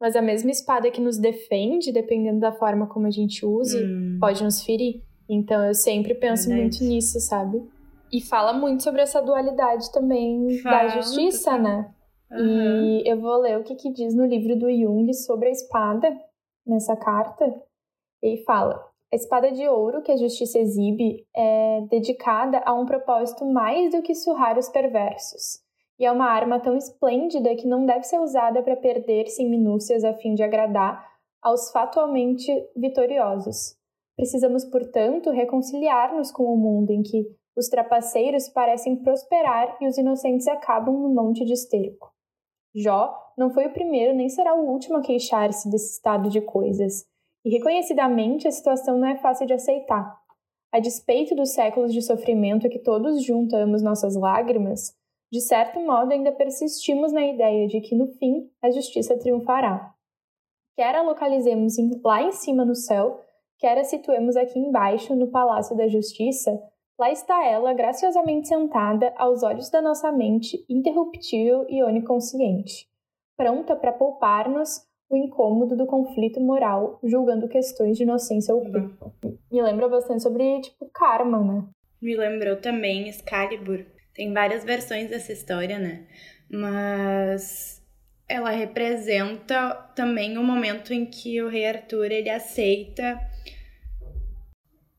[0.00, 4.18] mas a mesma espada que nos defende, dependendo da forma como a gente use, uhum.
[4.20, 5.02] pode nos ferir.
[5.28, 6.62] Então eu sempre penso Verdade.
[6.62, 7.62] muito nisso, sabe?
[8.12, 11.92] E fala muito sobre essa dualidade também fala, da justiça, né?
[12.30, 13.00] Uhum.
[13.00, 16.16] E eu vou ler o que, que diz no livro do Jung sobre a espada,
[16.66, 17.44] nessa carta,
[18.22, 23.44] ele fala: a espada de ouro que a justiça exibe é dedicada a um propósito
[23.44, 25.64] mais do que surrar os perversos.
[25.98, 30.04] E é uma arma tão esplêndida que não deve ser usada para perder-se em minúcias
[30.04, 31.06] a fim de agradar
[31.40, 33.76] aos fatualmente vitoriosos.
[34.16, 37.26] Precisamos, portanto, reconciliar-nos com o mundo em que
[37.56, 42.12] os trapaceiros parecem prosperar e os inocentes acabam no monte de esterco.
[42.74, 47.04] Jó não foi o primeiro nem será o último a queixar-se desse estado de coisas,
[47.44, 50.18] e reconhecidamente a situação não é fácil de aceitar.
[50.72, 54.94] A despeito dos séculos de sofrimento que todos juntamos nossas lágrimas,
[55.32, 59.94] de certo modo ainda persistimos na ideia de que no fim a justiça triunfará.
[60.76, 61.74] Quer a localizemos
[62.04, 63.20] lá em cima no céu,
[63.58, 66.50] quer a situemos aqui embaixo no palácio da justiça,
[66.98, 72.86] Lá está ela, graciosamente sentada, aos olhos da nossa mente, interruptível e oniconsciente,
[73.36, 79.12] pronta para poupar-nos o incômodo do conflito moral, julgando questões de inocência ou culpa.
[79.52, 81.68] Me lembra bastante sobre, tipo, karma, né?
[82.00, 83.84] Me lembrou também Excalibur.
[84.14, 86.06] Tem várias versões dessa história, né?
[86.50, 87.84] Mas
[88.26, 93.20] ela representa também o momento em que o rei Arthur ele aceita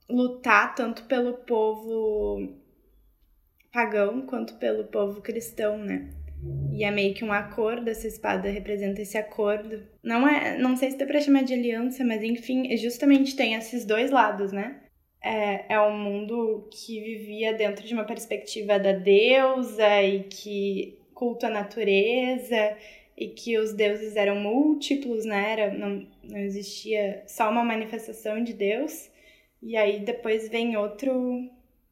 [0.10, 2.56] lutar tanto pelo povo
[3.72, 6.10] pagão quanto pelo povo cristão, né?
[6.72, 9.84] E é meio que um acordo, essa espada representa esse acordo.
[10.04, 13.86] Não é, não sei se dá pra chamar de aliança, mas enfim, justamente tem esses
[13.86, 14.82] dois lados, né?
[15.24, 21.48] É, é um mundo que vivia dentro de uma perspectiva da deusa e que culta
[21.48, 22.78] a natureza
[23.18, 25.54] e que os deuses eram múltiplos, né?
[25.54, 29.10] Era, não, não existia só uma manifestação de Deus.
[29.68, 31.12] E aí depois vem outro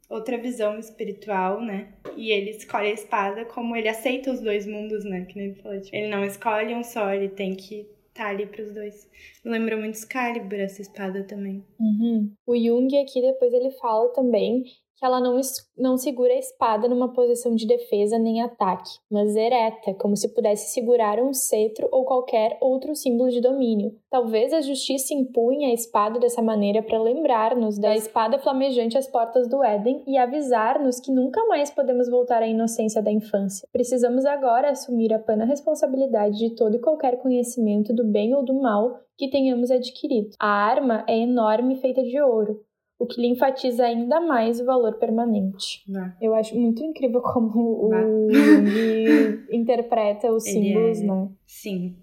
[0.10, 1.94] outra visão espiritual, né?
[2.16, 5.26] E ele escolhe a espada como ele aceita os dois mundos, né?
[5.26, 5.82] Que nem ele falou.
[5.82, 9.10] Tipo, ele não escolhe um só, ele tem que estar tá ali pros dois.
[9.44, 11.66] Lembra muito Excalibur, essa espada também.
[11.78, 12.32] Uhum.
[12.48, 14.64] O Jung aqui depois ele fala também
[14.98, 15.40] que ela não,
[15.78, 20.74] não segura a espada numa posição de defesa nem ataque, mas ereta, como se pudesse
[20.74, 23.94] segurar um cetro ou qualquer outro símbolo de domínio.
[24.10, 29.50] Talvez a justiça impunha a espada dessa maneira para lembrar-nos da espada flamejante às portas
[29.50, 33.68] do Éden e avisar-nos que nunca mais podemos voltar à inocência da infância.
[33.72, 38.54] Precisamos agora assumir a plena responsabilidade de todo e qualquer conhecimento do bem ou do
[38.54, 40.32] mal que tenhamos adquirido.
[40.40, 42.62] A arma é enorme feita de ouro,
[42.98, 45.84] o que lhe enfatiza ainda mais o valor permanente.
[46.22, 47.92] Eu acho muito incrível como o
[48.32, 51.06] Jung interpreta os ele símbolos, é...
[51.06, 51.30] né?
[51.46, 51.96] Sim,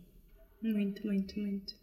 [0.63, 1.83] muito, muito, muito.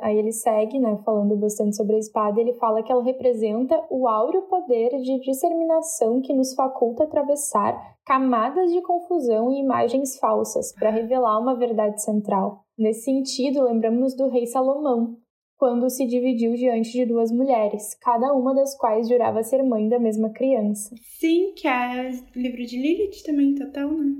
[0.00, 4.08] Aí ele segue, né, falando bastante sobre a espada, ele fala que ela representa o
[4.08, 10.88] áureo poder de disseminação que nos faculta atravessar camadas de confusão e imagens falsas para
[10.88, 12.64] revelar uma verdade central.
[12.78, 15.18] Nesse sentido, lembramos-nos do rei Salomão,
[15.56, 19.98] quando se dividiu diante de duas mulheres, cada uma das quais jurava ser mãe da
[19.98, 20.94] mesma criança.
[21.18, 24.14] Sim, que é o livro de Lilith também, total, né?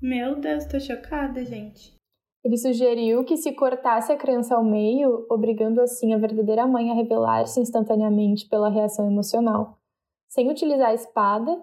[0.00, 1.94] Meu Deus, tô chocada, gente.
[2.44, 6.94] Ele sugeriu que se cortasse a criança ao meio, obrigando assim a verdadeira mãe a
[6.94, 9.78] revelar-se instantaneamente pela reação emocional.
[10.28, 11.58] Sem utilizar a espada,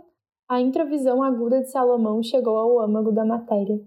[0.49, 3.80] a introvisão aguda de Salomão chegou ao âmago da matéria.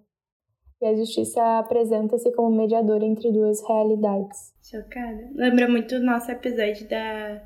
[0.81, 4.53] E a justiça apresenta-se como mediadora entre duas realidades.
[4.63, 5.31] Chocada.
[5.35, 7.43] Lembra muito do nosso episódio da...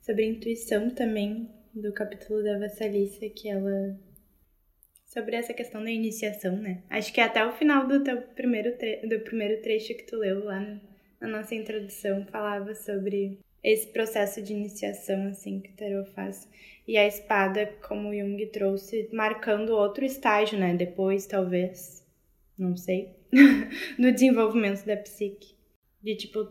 [0.00, 3.96] sobre intuição também, do capítulo da Vassalissa, que ela
[5.14, 6.82] sobre essa questão da iniciação, né?
[6.90, 10.44] Acho que até o final do teu primeiro, tre do primeiro trecho que tu leu
[10.44, 10.60] lá
[11.20, 16.48] na nossa introdução falava sobre esse processo de iniciação, assim, que o Tarot faz.
[16.86, 20.74] E a espada, como o Jung trouxe, marcando outro estágio, né?
[20.74, 22.03] Depois, talvez,
[22.58, 23.14] não sei,
[23.98, 25.54] no desenvolvimento da psique.
[26.02, 26.46] De tipo,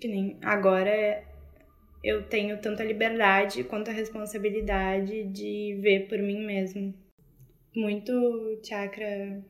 [0.00, 1.24] que nem agora
[2.02, 6.94] eu tenho tanta liberdade quanto a responsabilidade de ver por mim mesmo
[7.74, 8.12] muito
[8.62, 9.44] chakra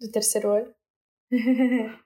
[0.00, 0.74] do terceiro olho.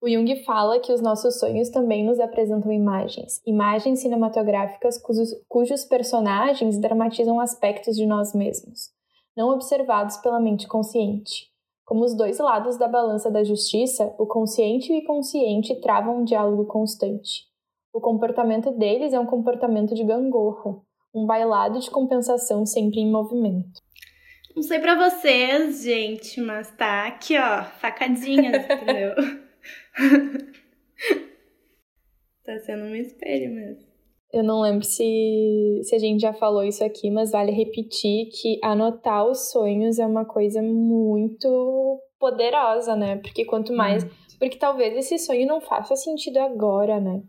[0.00, 5.84] o Jung fala que os nossos sonhos também nos apresentam imagens, imagens cinematográficas cujos, cujos
[5.84, 8.90] personagens dramatizam aspectos de nós mesmos,
[9.36, 11.54] não observados pela mente consciente.
[11.86, 16.24] Como os dois lados da balança da justiça, o consciente e o inconsciente travam um
[16.24, 17.44] diálogo constante.
[17.92, 20.82] O comportamento deles é um comportamento de gangorra,
[21.14, 23.80] um bailado de compensação sempre em movimento.
[24.56, 29.14] Não sei pra vocês, gente, mas tá aqui, ó, facadinhas, entendeu?
[32.44, 33.85] tá sendo um espelho mesmo.
[34.32, 38.58] Eu não lembro se, se a gente já falou isso aqui, mas vale repetir que
[38.62, 43.16] anotar os sonhos é uma coisa muito poderosa, né?
[43.16, 44.04] Porque quanto mais.
[44.38, 47.22] Porque talvez esse sonho não faça sentido agora, né?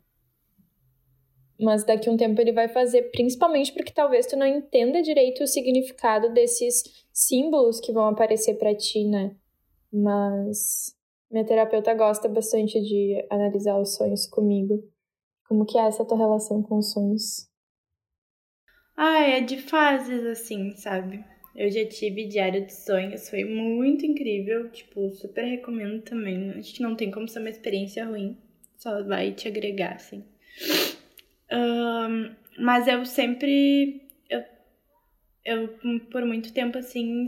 [1.60, 5.44] Mas daqui a um tempo ele vai fazer, principalmente porque talvez tu não entenda direito
[5.44, 9.36] o significado desses símbolos que vão aparecer para ti, né?
[9.92, 10.96] Mas
[11.32, 14.84] minha terapeuta gosta bastante de analisar os sonhos comigo.
[15.48, 17.48] Como que é essa tua relação com os sonhos?
[18.96, 21.24] Ah, é de fases assim, sabe?
[21.56, 26.52] Eu já tive diário de sonhos, foi muito incrível, tipo, super recomendo também.
[26.52, 28.38] Acho que não tem como ser uma experiência ruim,
[28.78, 30.24] só vai te agregar, assim.
[31.52, 34.02] Um, mas eu sempre.
[34.30, 34.44] Eu,
[35.46, 35.68] eu,
[36.12, 37.26] por muito tempo, assim,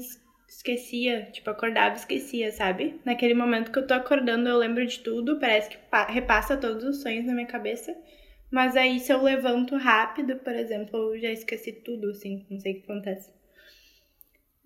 [0.49, 1.29] esquecia.
[1.31, 2.99] Tipo, acordava e esquecia, sabe?
[3.05, 5.77] Naquele momento que eu tô acordando, eu lembro de tudo, parece que
[6.09, 7.95] repassa todos os sonhos na minha cabeça.
[8.51, 12.73] Mas aí, se eu levanto rápido, por exemplo, eu já esqueci tudo, assim, não sei
[12.73, 13.31] o que acontece.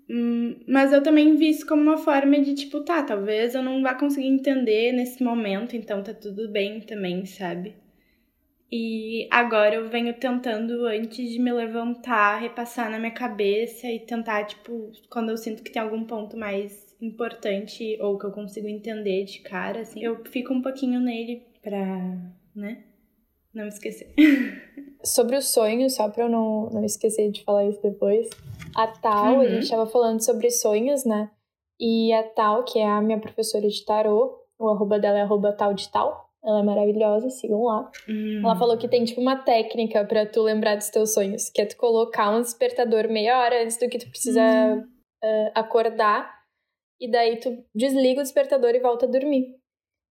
[0.09, 3.81] Hum, mas eu também vi isso como uma forma de, tipo, tá, talvez eu não
[3.81, 7.75] vá conseguir entender nesse momento, então tá tudo bem também, sabe?
[8.76, 14.45] E agora eu venho tentando, antes de me levantar, repassar na minha cabeça e tentar,
[14.45, 19.26] tipo, quando eu sinto que tem algum ponto mais importante ou que eu consigo entender
[19.26, 22.17] de cara, assim, eu fico um pouquinho nele pra,
[22.55, 22.84] né?
[23.53, 24.11] Não esquecer.
[25.05, 28.28] Sobre os sonhos, só pra eu não, não esquecer de falar isso depois,
[28.76, 29.41] a Tal, uhum.
[29.41, 31.30] a gente tava falando sobre sonhos, né?
[31.80, 35.53] E a Tal, que é a minha professora de tarô, o arroba dela é arroba
[35.53, 37.89] tal de tal, ela é maravilhosa, sigam lá.
[38.07, 38.41] Hum.
[38.43, 41.65] Ela falou que tem tipo uma técnica para tu lembrar dos teus sonhos, que é
[41.65, 44.79] tu colocar um despertador meia hora antes do que tu precisa hum.
[45.23, 46.29] uh, acordar,
[46.99, 49.55] e daí tu desliga o despertador e volta a dormir.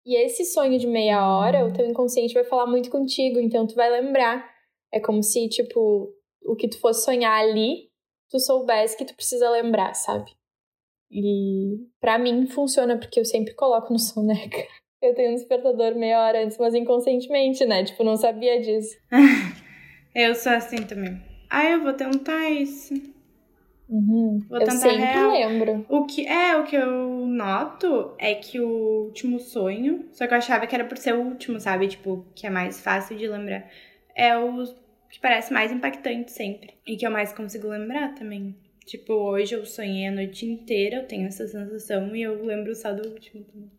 [0.06, 3.74] E esse sonho de meia hora, o teu inconsciente vai falar muito contigo, então tu
[3.74, 4.48] vai lembrar.
[4.92, 7.90] É como se, tipo, o que tu fosse sonhar ali,
[8.30, 10.30] tu soubesse que tu precisa lembrar, sabe?
[11.10, 14.66] E para mim funciona porque eu sempre coloco no soneca.
[15.00, 17.84] Eu tenho um despertador meia hora antes, mas inconscientemente, né?
[17.84, 18.96] Tipo, não sabia disso.
[20.14, 21.22] eu sou assim também.
[21.48, 22.94] Ah, eu vou tentar isso.
[23.88, 24.40] Uhum.
[24.48, 25.30] Vou tentar eu sempre real.
[25.30, 25.86] lembro.
[25.88, 30.38] O que é o que eu noto é que o último sonho, só que eu
[30.38, 31.88] achava que era por ser o último, sabe?
[31.88, 33.70] Tipo, que é mais fácil de lembrar.
[34.14, 34.64] É o
[35.08, 38.54] que parece mais impactante sempre e que eu mais consigo lembrar também.
[38.84, 42.92] Tipo, hoje eu sonhei a noite inteira, eu tenho essa sensação e eu lembro só
[42.92, 43.77] do último também.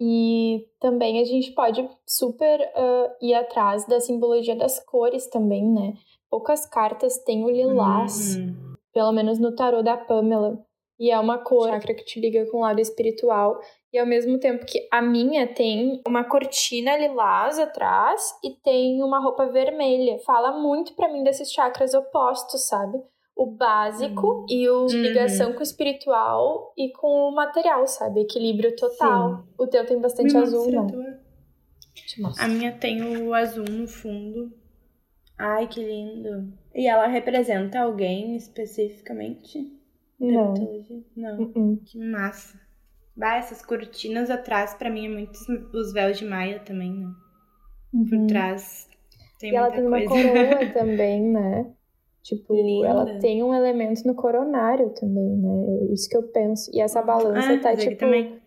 [0.00, 5.94] E também a gente pode super uh, ir atrás da simbologia das cores também, né?
[6.30, 8.74] Poucas cartas têm o lilás, uhum.
[8.92, 10.58] pelo menos no tarô da Pamela.
[10.98, 13.58] E é uma cor chakra que te liga com o lado espiritual.
[13.92, 19.20] E ao mesmo tempo que a minha tem uma cortina lilás atrás e tem uma
[19.20, 20.18] roupa vermelha.
[20.20, 22.98] Fala muito para mim desses chakras opostos, sabe?
[23.36, 24.46] O básico uhum.
[24.48, 25.02] e o uhum.
[25.02, 28.22] ligação com o espiritual e com o material, sabe?
[28.22, 29.36] Equilíbrio total.
[29.36, 29.44] Sim.
[29.58, 31.20] O teu tem bastante Me azul, né?
[32.38, 34.50] A minha tem o azul no fundo.
[35.38, 36.50] Ai, que lindo.
[36.74, 39.70] E ela representa alguém especificamente?
[40.18, 40.54] Não.
[41.14, 41.42] Não.
[41.42, 41.84] Uh -uh.
[41.84, 42.58] Que massa.
[43.14, 45.38] Bah, essas cortinas atrás, para mim, é muito
[45.74, 47.12] os véus de Maia também, né?
[47.92, 48.06] Uhum.
[48.08, 48.88] Por trás
[49.38, 51.75] tem e ela muita tem uma coroa também, né?
[52.26, 52.88] Tipo, Linda.
[52.88, 55.92] ela tem um elemento no coronário também, né?
[55.92, 56.68] Isso que eu penso.
[56.74, 57.96] E essa balança ah, tá, tipo.
[57.96, 58.40] também.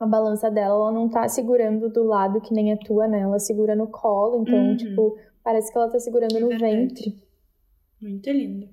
[0.00, 3.20] A balança dela, ela não tá segurando do lado que nem a tua, né?
[3.20, 4.76] Ela segura no colo, então, Uhum.
[4.76, 6.74] tipo, parece que ela tá segurando no Verdade.
[6.76, 7.14] ventre.
[8.02, 8.68] Muito lindo.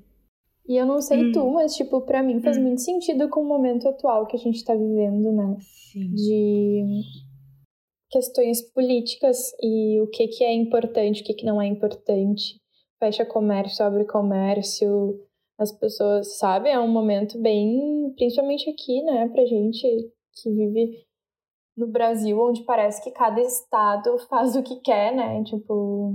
[0.67, 1.31] E eu não sei Hum.
[1.31, 2.63] tu, mas, tipo, pra mim faz Hum.
[2.63, 5.55] muito sentido com o momento atual que a gente tá vivendo, né?
[5.91, 6.15] Sim.
[6.15, 7.03] de
[8.09, 12.59] questões políticas e o que, que é importante, o que, que não é importante.
[13.03, 15.19] Fecha comércio, abre comércio,
[15.59, 16.69] as pessoas, sabe?
[16.69, 19.85] É um momento bem, principalmente aqui, né, pra gente
[20.41, 21.05] que vive
[21.75, 25.43] no Brasil, onde parece que cada estado faz o que quer, né?
[25.43, 26.13] Tipo,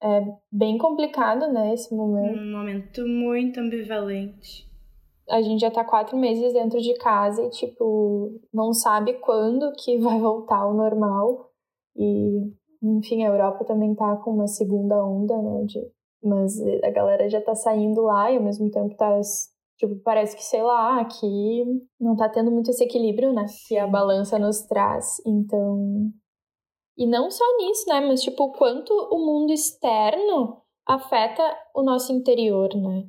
[0.00, 0.20] é
[0.52, 4.70] bem complicado, né, esse momento Um momento muito ambivalente.
[5.28, 9.98] a gente já tá quatro meses dentro de casa e, tipo, não sabe quando que
[9.98, 11.50] vai voltar ao normal.
[11.96, 12.52] E,
[12.84, 15.64] enfim, a Europa também tá com uma segunda onda, né?
[15.64, 15.80] De,
[16.22, 19.18] mas a galera já tá saindo lá e ao mesmo tempo tá.
[19.76, 21.64] Tipo, parece que, sei lá, aqui
[21.98, 23.46] não tá tendo muito esse equilíbrio, né?
[23.66, 25.20] Que a balança nos traz.
[25.26, 26.10] Então.
[26.96, 28.00] E não só nisso, né?
[28.00, 31.42] Mas, tipo, o quanto o mundo externo afeta
[31.74, 33.08] o nosso interior, né?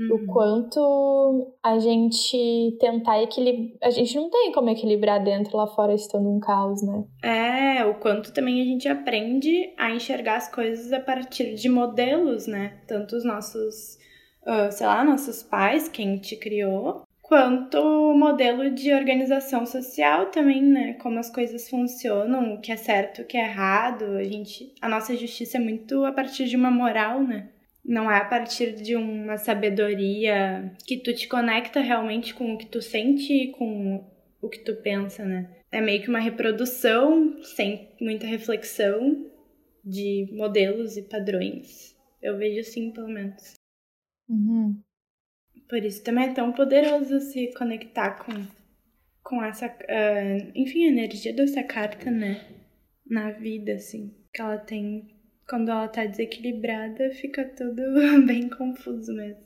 [0.00, 0.14] Uhum.
[0.14, 3.76] o quanto a gente tentar equilibrar.
[3.82, 7.04] A gente não tem como equilibrar dentro lá fora estando um caos, né?
[7.22, 12.46] É, o quanto também a gente aprende a enxergar as coisas a partir de modelos,
[12.46, 12.78] né?
[12.86, 13.98] Tanto os nossos,
[14.46, 20.62] ah, sei lá, nossos pais, quem te criou, quanto o modelo de organização social também,
[20.62, 20.94] né?
[20.94, 24.16] Como as coisas funcionam, o que é certo, o que é errado.
[24.16, 27.48] A gente, a nossa justiça é muito a partir de uma moral, né?
[27.90, 32.66] Não é a partir de uma sabedoria que tu te conecta realmente com o que
[32.66, 34.08] tu sente e com
[34.40, 35.56] o que tu pensa, né?
[35.72, 39.28] É meio que uma reprodução sem muita reflexão
[39.84, 41.96] de modelos e padrões.
[42.22, 43.54] Eu vejo assim, pelo menos.
[44.28, 44.80] Uhum.
[45.68, 48.46] Por isso também é tão poderoso se conectar com,
[49.20, 52.40] com essa, ah, enfim, a energia dessa carta, né?
[53.04, 54.14] Na vida, assim.
[54.32, 55.19] Que ela tem.
[55.50, 57.82] Quando ela tá desequilibrada, fica tudo
[58.24, 59.42] bem confuso mesmo.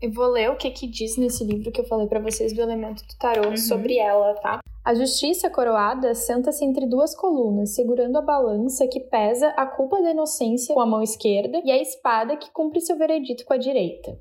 [0.00, 2.60] Eu vou ler o que que diz nesse livro que eu falei pra vocês do
[2.60, 3.56] elemento do tarô Uhum.
[3.56, 4.60] sobre ela, tá?
[4.84, 10.12] A justiça coroada senta-se entre duas colunas, segurando a balança que pesa a culpa da
[10.12, 14.16] inocência com a mão esquerda e a espada que cumpre seu veredito com a direita.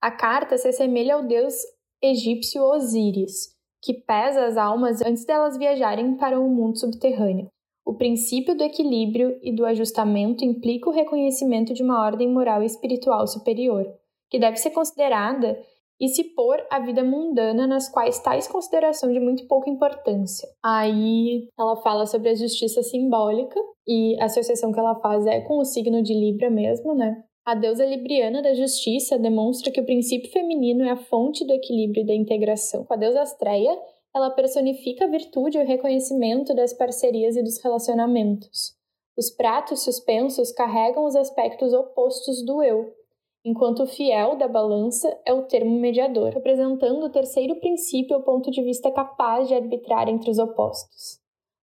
[0.00, 1.54] A carta se assemelha ao deus
[2.00, 7.48] egípcio Osíris, que pesa as almas antes delas viajarem para o mundo subterrâneo.
[7.84, 12.66] O princípio do equilíbrio e do ajustamento implica o reconhecimento de uma ordem moral e
[12.66, 13.86] espiritual superior,
[14.30, 15.58] que deve ser considerada
[16.00, 20.48] e se pôr à vida mundana nas quais tais consideração de muito pouca importância.
[20.64, 25.58] Aí ela fala sobre a justiça simbólica e a associação que ela faz é com
[25.58, 27.22] o signo de Libra mesmo, né?
[27.44, 32.02] A deusa libriana da justiça demonstra que o princípio feminino é a fonte do equilíbrio
[32.02, 32.84] e da integração.
[32.84, 33.76] Com a deusa Astreia,
[34.14, 38.74] ela personifica a virtude e o reconhecimento das parcerias e dos relacionamentos.
[39.16, 42.94] Os pratos suspensos carregam os aspectos opostos do eu,
[43.44, 48.50] enquanto o fiel da balança é o termo mediador, representando o terceiro princípio ou ponto
[48.50, 51.20] de vista capaz de arbitrar entre os opostos.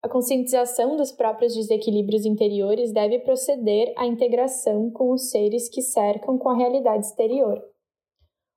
[0.02, 6.38] A conscientização dos próprios desequilíbrios interiores deve proceder à integração com os seres que cercam
[6.38, 7.73] com a realidade exterior.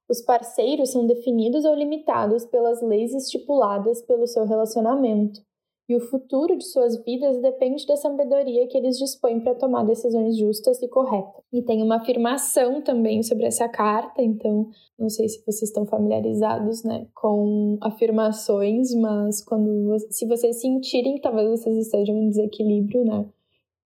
[0.09, 5.41] Os parceiros são definidos ou limitados pelas leis estipuladas pelo seu relacionamento,
[5.89, 10.37] e o futuro de suas vidas depende da sabedoria que eles dispõem para tomar decisões
[10.37, 11.45] justas e corretas.
[11.53, 16.83] E tem uma afirmação também sobre essa carta, então não sei se vocês estão familiarizados,
[16.83, 23.25] né, com afirmações, mas quando se vocês sentirem que talvez vocês estejam em desequilíbrio, né,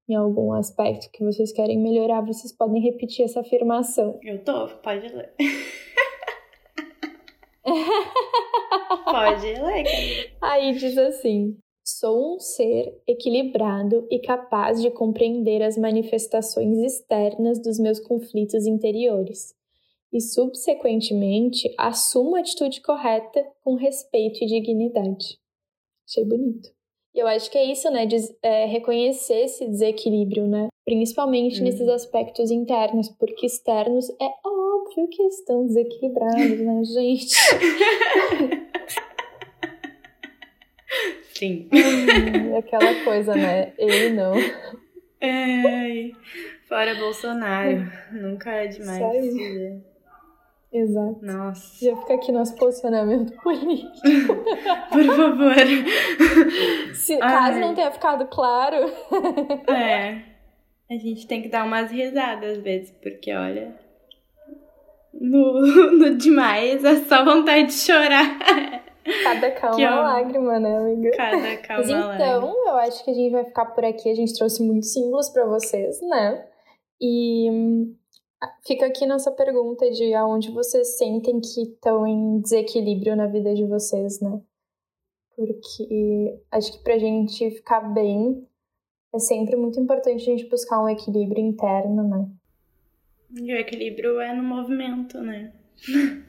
[0.08, 4.18] em algum aspecto que vocês querem melhorar, vocês podem repetir essa afirmação.
[4.22, 5.34] Eu tô, pode ler.
[9.04, 10.36] pode ler.
[10.40, 17.78] Aí diz assim: Sou um ser equilibrado e capaz de compreender as manifestações externas dos
[17.78, 19.54] meus conflitos interiores,
[20.12, 25.38] e subsequentemente assumo a atitude correta com respeito e dignidade.
[26.08, 26.68] Achei bonito.
[27.14, 28.06] E eu acho que é isso, né?
[28.42, 30.68] É, reconhecer esse desequilíbrio, né?
[30.91, 31.64] Principalmente Hum.
[31.66, 37.36] nesses aspectos internos, porque externos é óbvio que estão desequilibrados, né, gente?
[41.32, 41.68] Sim.
[41.72, 43.72] Hum, aquela coisa, né?
[43.78, 44.32] Ele não.
[45.22, 46.11] Ai,
[46.68, 47.88] fora Bolsonaro.
[48.11, 49.80] Nunca é demais Isso.
[50.72, 51.18] Exato.
[51.22, 51.84] Nossa.
[51.84, 54.34] Já fica aqui nosso posicionamento político.
[54.91, 55.55] Por favor.
[56.95, 57.20] Se, Ai.
[57.20, 58.93] caso não tenha ficado claro.
[59.72, 60.30] É.
[60.91, 63.78] A gente tem que dar umas risadas às vezes, porque olha.
[65.14, 65.61] No,
[65.97, 68.38] no demais é só vontade de chorar.
[69.22, 71.11] Cada calma Que é uma lágrima, né, amiga?
[71.16, 74.11] Cada calma Mas então, eu acho que a gente vai ficar por aqui.
[74.11, 76.45] A gente trouxe muitos símbolos pra vocês, né?
[77.01, 77.97] E hum,
[78.66, 83.64] fica aqui nossa pergunta de aonde vocês sentem que estão em desequilíbrio na vida de
[83.64, 84.41] vocês, né?
[85.36, 88.45] Porque acho que pra gente ficar bem
[89.14, 92.28] é sempre muito importante a gente buscar um equilíbrio interno, né?
[93.38, 95.52] E o equilíbrio é no movimento, né?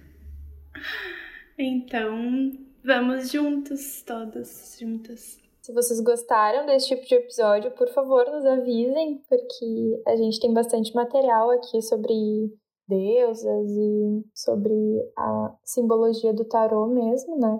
[1.57, 2.51] então,
[2.84, 5.39] vamos juntos, todas juntas.
[5.61, 10.53] Se vocês gostaram desse tipo de episódio, por favor, nos avisem, porque a gente tem
[10.53, 12.13] bastante material aqui sobre
[12.88, 14.73] deusas e sobre
[15.17, 17.59] a simbologia do tarô mesmo, né?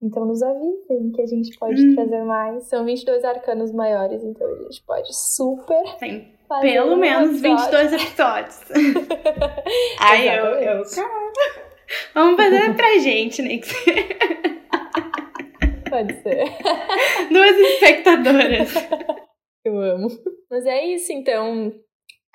[0.00, 1.94] Então nos avisem que a gente pode Hum.
[1.94, 2.64] trazer mais.
[2.64, 7.88] São 22 arcanos maiores, então a gente pode super Tem pelo um menos episódio.
[7.88, 8.60] 22 episódios.
[10.00, 10.82] Ai, eu, eu.
[12.14, 13.60] Vamos fazer pra gente, né?
[15.90, 16.44] Pode ser.
[17.32, 18.74] Duas espectadoras.
[19.64, 20.08] Eu amo.
[20.50, 21.72] Mas é isso, então.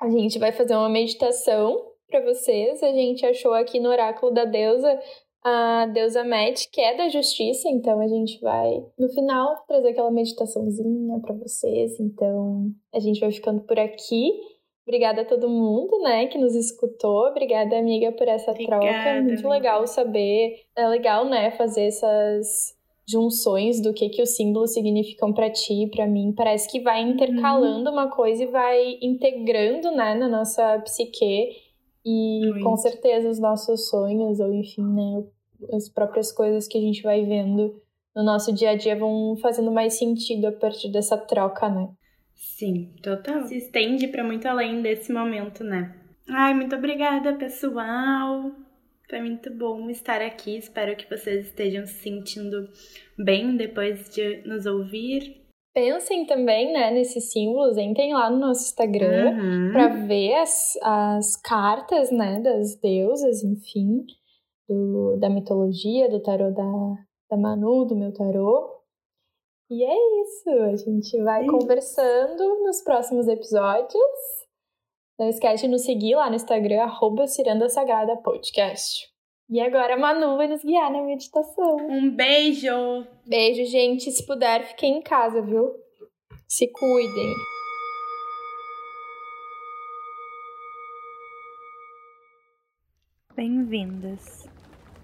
[0.02, 2.82] A gente vai fazer uma meditação para vocês.
[2.82, 5.00] A gente achou aqui no oráculo da deusa
[5.44, 10.10] a deusa Met, que é da justiça, então a gente vai no final trazer aquela
[10.10, 12.00] meditaçãozinha para vocês.
[12.00, 14.32] Então, a gente vai ficando por aqui.
[14.86, 17.26] Obrigada a todo mundo, né, que nos escutou.
[17.28, 19.08] Obrigada, amiga, por essa Obrigada, troca.
[19.08, 20.60] É Muito legal saber.
[20.74, 22.74] É legal, né, fazer essas
[23.06, 26.32] junções do que que os símbolos significam para ti e para mim.
[26.34, 31.50] Parece que vai intercalando uma coisa e vai integrando, né, na nossa psique
[32.04, 32.64] e Muito.
[32.64, 35.24] com certeza os nossos sonhos ou enfim, né,
[35.72, 37.80] as próprias coisas que a gente vai vendo
[38.14, 41.88] no nosso dia a dia vão fazendo mais sentido a partir dessa troca, né?
[42.34, 43.46] Sim, total.
[43.46, 45.94] Se estende pra muito além desse momento, né?
[46.28, 48.52] Ai, muito obrigada, pessoal.
[49.08, 50.56] Foi muito bom estar aqui.
[50.56, 52.68] Espero que vocês estejam se sentindo
[53.18, 55.42] bem depois de nos ouvir.
[55.74, 59.32] Pensem também, né, nesses símbolos, entrem lá no nosso Instagram.
[59.32, 59.72] Uhum.
[59.72, 64.06] para ver as, as cartas, né, das deusas, enfim,
[64.68, 66.64] do, da mitologia, do tarô da,
[67.30, 68.80] da Manu, do meu tarô.
[69.70, 74.44] E é isso, a gente vai É conversando nos próximos episódios.
[75.18, 79.08] Não esquece de nos seguir lá no Instagram, arroba Ciranda Sagrada Podcast.
[79.48, 81.76] E agora a Manu vai nos guiar na meditação.
[81.88, 83.06] Um beijo!
[83.26, 84.10] Beijo, gente.
[84.10, 85.70] Se puder, fiquem em casa, viu?
[86.48, 87.34] Se cuidem.
[93.36, 94.48] Bem-vindas,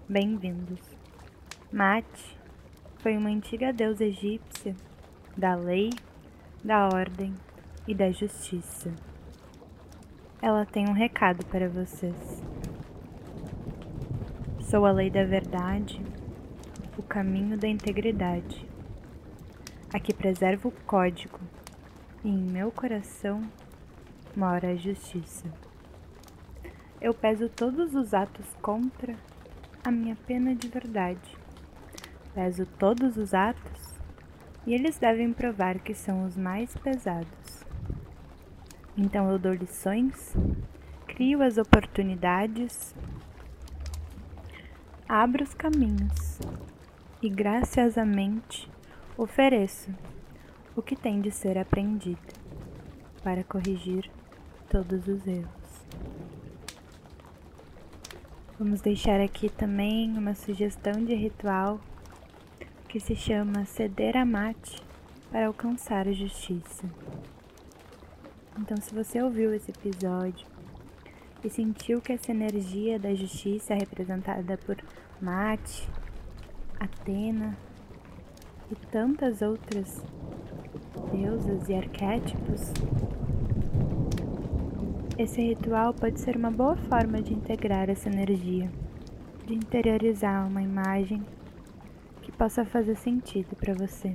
[0.07, 0.79] bem-vindos.
[1.71, 2.37] Mate
[2.99, 4.75] foi uma antiga deusa egípcia
[5.37, 5.89] da lei,
[6.63, 7.33] da ordem
[7.87, 8.91] e da justiça.
[10.41, 12.43] Ela tem um recado para vocês.
[14.59, 16.01] Sou a lei da verdade,
[16.97, 18.65] o caminho da integridade,
[19.93, 20.13] a que
[20.65, 21.39] o código,
[22.23, 23.41] e em meu coração
[24.35, 25.45] mora a justiça.
[26.99, 29.15] Eu peso todos os atos contra
[29.83, 31.37] a minha pena de verdade.
[32.33, 33.99] Peso todos os atos
[34.65, 37.65] e eles devem provar que são os mais pesados.
[38.95, 40.35] Então eu dou lições,
[41.07, 42.93] crio as oportunidades,
[45.09, 46.39] abro os caminhos
[47.21, 48.69] e graciosamente
[49.17, 49.91] ofereço
[50.75, 52.19] o que tem de ser aprendido
[53.23, 54.09] para corrigir
[54.69, 55.61] todos os erros.
[58.63, 61.79] Vamos deixar aqui também uma sugestão de ritual
[62.87, 64.83] que se chama ceder a mate
[65.31, 66.85] para alcançar a justiça.
[68.59, 70.45] Então, se você ouviu esse episódio
[71.43, 74.77] e sentiu que essa energia da justiça é representada por
[75.19, 75.89] Mate,
[76.79, 77.57] Atena
[78.71, 80.03] e tantas outras
[81.11, 82.71] deusas e arquétipos,
[85.21, 88.71] esse ritual pode ser uma boa forma de integrar essa energia,
[89.45, 91.23] de interiorizar uma imagem
[92.23, 94.13] que possa fazer sentido para você.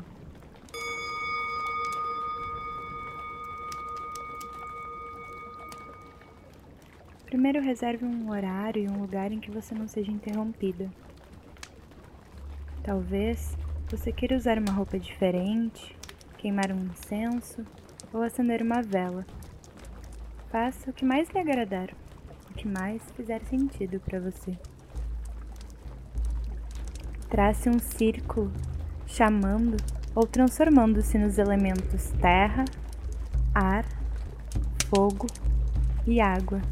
[7.24, 10.90] Primeiro, reserve um horário e um lugar em que você não seja interrompida.
[12.82, 13.56] Talvez
[13.88, 15.96] você queira usar uma roupa diferente,
[16.36, 17.64] queimar um incenso
[18.12, 19.24] ou acender uma vela.
[20.50, 21.90] Faça o que mais lhe agradar,
[22.50, 24.56] o que mais fizer sentido para você.
[27.28, 28.52] Trace um círculo,
[29.06, 29.76] chamando
[30.14, 32.64] ou transformando-se nos elementos terra,
[33.52, 33.84] ar,
[34.88, 35.26] fogo
[36.06, 36.62] e água.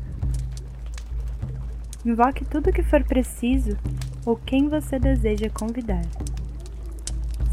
[2.05, 3.77] Invoque tudo o que for preciso
[4.25, 6.05] ou quem você deseja convidar.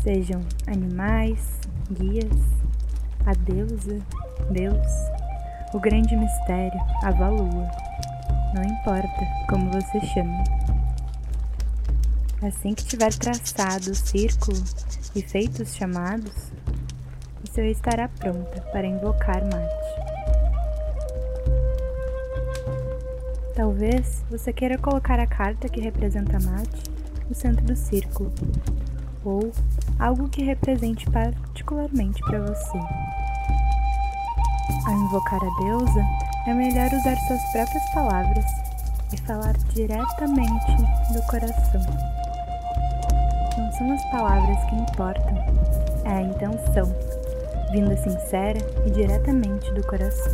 [0.03, 1.59] Sejam animais,
[1.91, 2.31] guias,
[3.25, 3.99] a deusa,
[4.51, 5.20] Deus,
[5.73, 7.69] o grande mistério, a valua.
[8.53, 10.43] Não importa como você chame.
[12.41, 14.61] Assim que tiver traçado o círculo
[15.15, 16.51] e feito os chamados,
[17.51, 20.11] seu estará pronta para invocar Mate.
[23.53, 26.89] Talvez você queira colocar a carta que representa Mate
[27.27, 28.31] no centro do círculo,
[29.23, 29.51] ou
[29.99, 32.79] algo que represente particularmente para você.
[34.85, 36.05] Ao invocar a deusa,
[36.47, 38.45] é melhor usar suas próprias palavras
[39.13, 40.75] e falar diretamente
[41.13, 41.81] do coração.
[43.57, 45.37] Não são as palavras que importam,
[46.03, 46.91] é a intenção,
[47.71, 50.33] vinda sincera e diretamente do coração.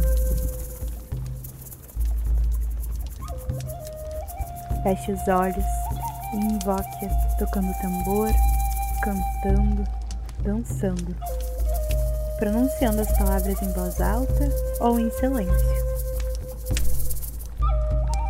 [4.83, 5.65] Feche os olhos
[6.33, 8.31] e invoque-a tocando tambor,
[9.01, 9.83] cantando,
[10.43, 11.15] dançando,
[12.37, 15.87] pronunciando as palavras em voz alta ou em silêncio.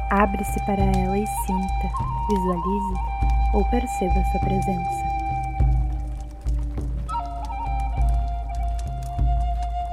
[0.10, 1.90] Abre-se para ela e sinta,
[2.30, 2.94] visualize
[3.54, 5.08] ou perceba sua presença.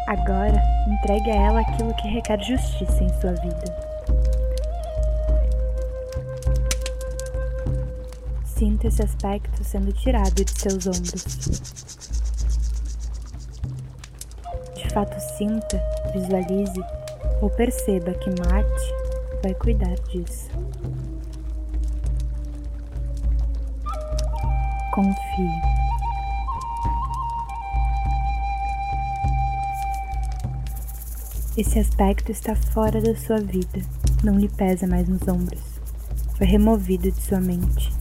[0.07, 3.85] Agora, entregue a ela aquilo que requer justiça em sua vida.
[8.45, 11.84] Sinta esse aspecto sendo tirado de seus ombros.
[14.95, 15.82] Fato, sinta,
[16.12, 16.80] visualize
[17.42, 18.95] ou perceba que Marte
[19.42, 20.49] vai cuidar disso.
[24.95, 25.74] Confie.
[31.57, 33.80] Esse aspecto está fora da sua vida,
[34.22, 35.62] não lhe pesa mais nos ombros.
[36.38, 37.92] Foi removido de sua mente.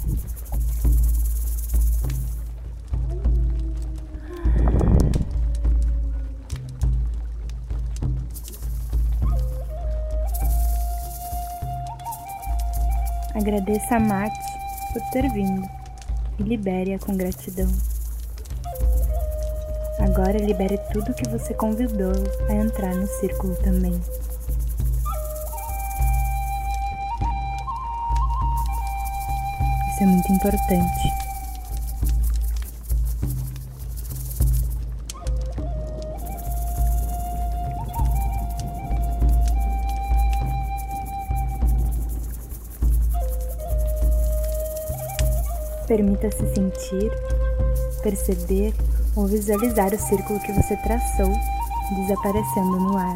[13.43, 14.39] Agradeça a Mate
[14.93, 15.69] por ter vindo
[16.39, 17.69] e libere-a com gratidão.
[19.99, 22.13] Agora libere tudo que você convidou
[22.47, 23.91] a entrar no círculo também.
[29.89, 31.32] Isso é muito importante.
[45.93, 47.11] Permita-se sentir,
[48.01, 48.73] perceber
[49.15, 51.31] ou visualizar o círculo que você traçou
[51.95, 53.15] desaparecendo no ar.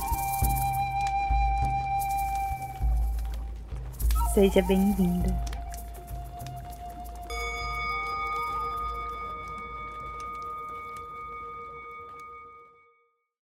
[4.35, 5.46] Seja bem-vinda.